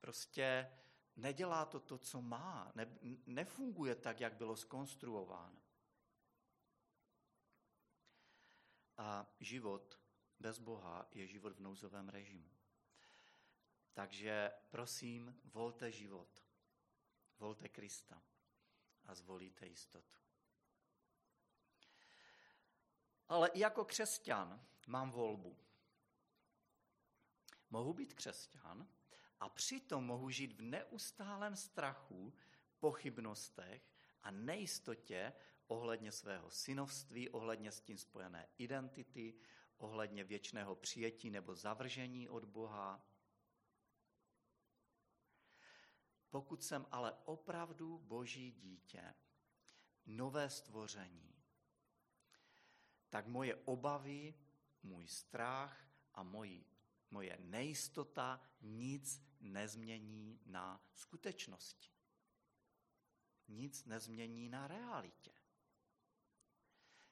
Prostě 0.00 0.72
nedělá 1.16 1.64
to 1.64 1.81
to, 1.81 1.98
co 1.98 2.22
má. 2.22 2.72
Ne, 2.74 2.98
nefunguje 3.26 3.94
tak, 3.94 4.20
jak 4.20 4.35
bylo 4.35 4.57
skonstruováno. 4.57 5.62
A 8.96 9.26
život 9.40 10.00
bez 10.40 10.59
Boha 10.59 11.09
je 11.12 11.27
život 11.27 11.53
v 11.53 11.61
nouzovém 11.61 12.09
režimu. 12.09 12.51
Takže 13.94 14.53
prosím, 14.70 15.40
volte 15.44 15.92
život. 15.92 16.44
Volte 17.38 17.68
Krista 17.68 18.22
a 19.05 19.14
zvolíte 19.14 19.66
jistotu. 19.66 20.16
Ale 23.29 23.48
i 23.48 23.61
jako 23.61 23.85
křesťan 23.85 24.66
mám 24.87 25.11
volbu. 25.11 25.59
Mohu 27.70 27.92
být 27.92 28.14
křesťan 28.14 28.88
a 29.40 29.48
přitom 29.48 30.05
mohu 30.05 30.31
žít 30.31 30.53
v 30.53 30.62
neustálém 30.62 31.57
strachu, 31.57 32.35
pochybnostech 32.79 33.83
a 34.22 34.31
nejistotě 34.31 35.33
ohledně 35.66 36.12
svého 36.12 36.51
synovství, 36.51 37.29
ohledně 37.29 37.72
s 37.72 37.81
tím 37.81 37.98
spojené 37.98 38.48
identity, 38.59 39.35
ohledně 39.78 40.24
věčného 40.24 40.76
přijetí 40.76 41.30
nebo 41.30 41.54
zavržení 41.54 42.28
od 42.28 42.44
Boha. 42.44 43.04
Pokud 46.30 46.62
jsem 46.62 46.86
ale 46.90 47.12
opravdu 47.24 47.98
boží 47.98 48.52
dítě, 48.52 49.14
nové 50.06 50.50
stvoření, 50.50 51.34
tak 53.10 53.26
moje 53.26 53.56
obavy, 53.56 54.34
můj 54.82 55.08
strach 55.08 55.90
a 56.14 56.22
moji, 56.22 56.66
moje 57.10 57.38
nejistota 57.40 58.40
nic 58.60 59.22
nezmění 59.40 60.40
na 60.46 60.84
skutečnosti. 60.94 61.90
Nic 63.48 63.84
nezmění 63.84 64.48
na 64.48 64.66
realitě 64.66 65.38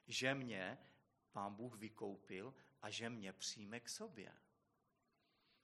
že 0.07 0.35
mě 0.35 0.77
pán 1.31 1.55
Bůh 1.55 1.75
vykoupil 1.75 2.53
a 2.81 2.89
že 2.89 3.09
mě 3.09 3.33
přijme 3.33 3.79
k 3.79 3.89
sobě, 3.89 4.37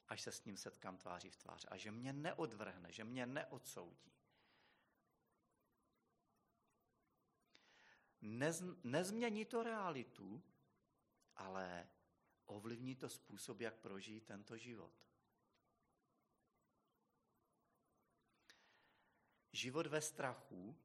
až 0.07 0.21
se 0.21 0.31
s 0.31 0.45
ním 0.45 0.57
setkám 0.57 0.97
tváří 0.97 1.29
v 1.29 1.37
tvář. 1.37 1.65
A 1.69 1.77
že 1.77 1.91
mě 1.91 2.13
neodvrhne, 2.13 2.91
že 2.91 3.03
mě 3.03 3.25
neodsoudí. 3.25 4.13
Nez, 8.21 8.63
nezmění 8.83 9.45
to 9.45 9.63
realitu, 9.63 10.43
ale 11.35 11.89
ovlivní 12.45 12.95
to 12.95 13.09
způsob, 13.09 13.61
jak 13.61 13.75
prožijí 13.75 14.21
tento 14.21 14.57
život. 14.57 14.93
Život 19.51 19.87
ve 19.87 20.01
strachu 20.01 20.77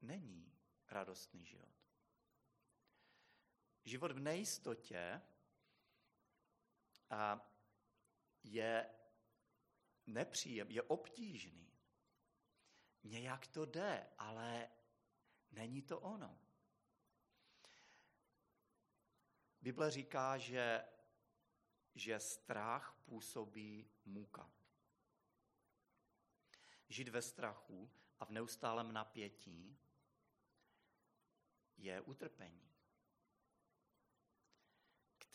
není 0.00 0.58
radostný 0.88 1.44
život. 1.44 1.85
Život 3.86 4.12
v 4.12 4.18
nejistotě 4.18 5.22
a 7.10 7.50
je 8.42 8.90
nepříjem, 10.06 10.70
je 10.70 10.82
obtížný. 10.82 11.72
Nějak 13.02 13.46
to 13.46 13.64
jde, 13.64 14.12
ale 14.18 14.70
není 15.50 15.82
to 15.82 16.00
ono. 16.00 16.38
Bible 19.60 19.90
říká, 19.90 20.38
že, 20.38 20.84
že 21.94 22.20
strach 22.20 22.98
působí 23.04 23.90
muka. 24.04 24.52
Žít 26.88 27.08
ve 27.08 27.22
strachu 27.22 27.90
a 28.18 28.24
v 28.24 28.30
neustálém 28.30 28.92
napětí 28.92 29.78
je 31.76 32.00
utrpení, 32.00 32.65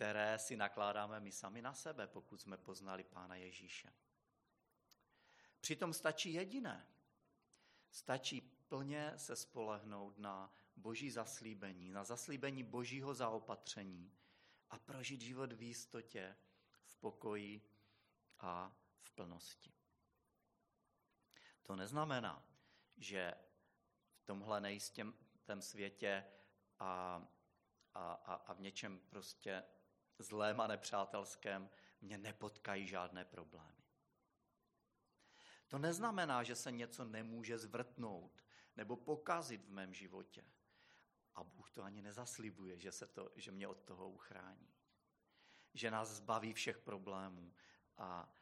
které 0.01 0.39
si 0.39 0.57
nakládáme 0.57 1.19
my 1.19 1.31
sami 1.31 1.61
na 1.61 1.73
sebe, 1.73 2.07
pokud 2.07 2.41
jsme 2.41 2.57
poznali 2.57 3.03
Pána 3.03 3.35
Ježíše. 3.35 3.93
Přitom 5.59 5.93
stačí 5.93 6.33
jediné. 6.33 6.87
Stačí 7.91 8.41
plně 8.41 9.13
se 9.15 9.35
spolehnout 9.35 10.17
na 10.17 10.53
boží 10.75 11.11
zaslíbení, 11.11 11.91
na 11.91 12.03
zaslíbení 12.03 12.63
božího 12.63 13.13
zaopatření 13.13 14.13
a 14.69 14.79
prožít 14.79 15.21
život 15.21 15.53
v 15.53 15.61
jistotě, 15.61 16.37
v 16.83 16.95
pokoji 16.95 17.61
a 18.39 18.77
v 18.99 19.11
plnosti. 19.11 19.73
To 21.63 21.75
neznamená, 21.75 22.45
že 22.97 23.33
v 24.15 24.23
tomhle 24.23 24.61
nejistém 24.61 25.13
tém 25.45 25.61
světě 25.61 26.25
a, 26.79 27.21
a, 27.93 28.13
a, 28.13 28.33
a 28.33 28.53
v 28.53 28.61
něčem 28.61 28.99
prostě 28.99 29.63
zlém 30.19 30.61
a 30.61 30.67
nepřátelském 30.67 31.69
mě 32.01 32.17
nepotkají 32.17 32.87
žádné 32.87 33.25
problémy. 33.25 33.83
To 35.67 35.77
neznamená, 35.77 36.43
že 36.43 36.55
se 36.55 36.71
něco 36.71 37.05
nemůže 37.05 37.57
zvrtnout 37.57 38.43
nebo 38.75 38.97
pokazit 38.97 39.65
v 39.65 39.71
mém 39.71 39.93
životě. 39.93 40.45
A 41.35 41.43
Bůh 41.43 41.71
to 41.71 41.83
ani 41.83 42.01
nezaslibuje, 42.01 42.79
že, 42.79 42.91
se 42.91 43.07
to, 43.07 43.31
že 43.35 43.51
mě 43.51 43.67
od 43.67 43.81
toho 43.83 44.09
uchrání. 44.09 44.73
že 45.73 45.91
nás 45.91 46.09
zbaví 46.09 46.53
všech 46.53 46.77
problémů 46.77 47.53
a 47.97 48.35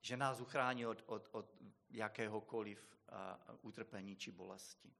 že 0.00 0.16
nás 0.16 0.40
uchrání 0.40 0.86
od, 0.86 1.02
od, 1.06 1.28
od 1.32 1.56
jakéhokoliv 1.90 2.96
uh, 3.48 3.58
utrpení 3.62 4.16
či 4.16 4.30
bolesti. 4.30 4.94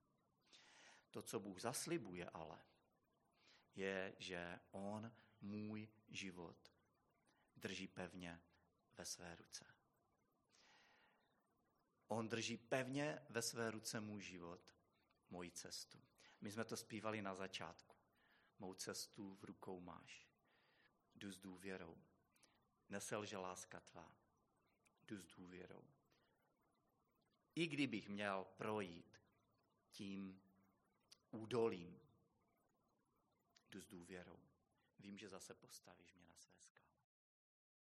To, 1.11 1.23
co 1.23 1.41
Bůh 1.41 1.61
zaslibuje 1.61 2.31
ale, 2.31 2.59
je, 3.75 4.15
že 4.19 4.61
On 4.71 5.13
můj 5.45 5.89
život 6.09 6.75
drží 7.65 7.89
pevně 7.89 8.43
ve 8.97 9.05
své 9.05 9.37
ruce. 9.37 9.75
On 12.09 12.29
drží 12.29 12.57
pevně 12.57 13.27
ve 13.31 13.43
své 13.43 13.71
ruce 13.71 14.01
můj 14.01 14.23
život, 14.23 14.75
moji 15.31 15.51
cestu. 15.51 16.03
My 16.41 16.53
jsme 16.53 16.65
to 16.65 16.77
zpívali 16.77 17.23
na 17.23 17.35
začátku. 17.35 17.97
Mou 18.59 18.75
cestu 18.75 19.35
v 19.35 19.45
rukou 19.45 19.81
máš. 19.81 20.29
Jdu 21.15 21.33
s 21.33 21.39
důvěrou. 21.39 22.05
Neselže 22.89 23.37
láska 23.37 23.81
tvá. 23.81 24.17
Jdu 25.03 25.23
s 25.23 25.27
důvěrou. 25.27 25.85
I 27.55 27.67
kdybych 27.67 28.09
měl 28.09 28.45
projít 28.57 29.21
tím 29.91 30.43
údolím, 31.31 32.01
jdu 33.71 33.81
s 33.81 33.87
důvěrou. 33.87 34.54
Vím, 34.99 35.19
že 35.19 35.29
zase 35.29 35.55
postavíš 35.55 36.15
mě 36.15 36.27
na 36.29 36.37
své 36.39 36.57
skály. 36.61 36.94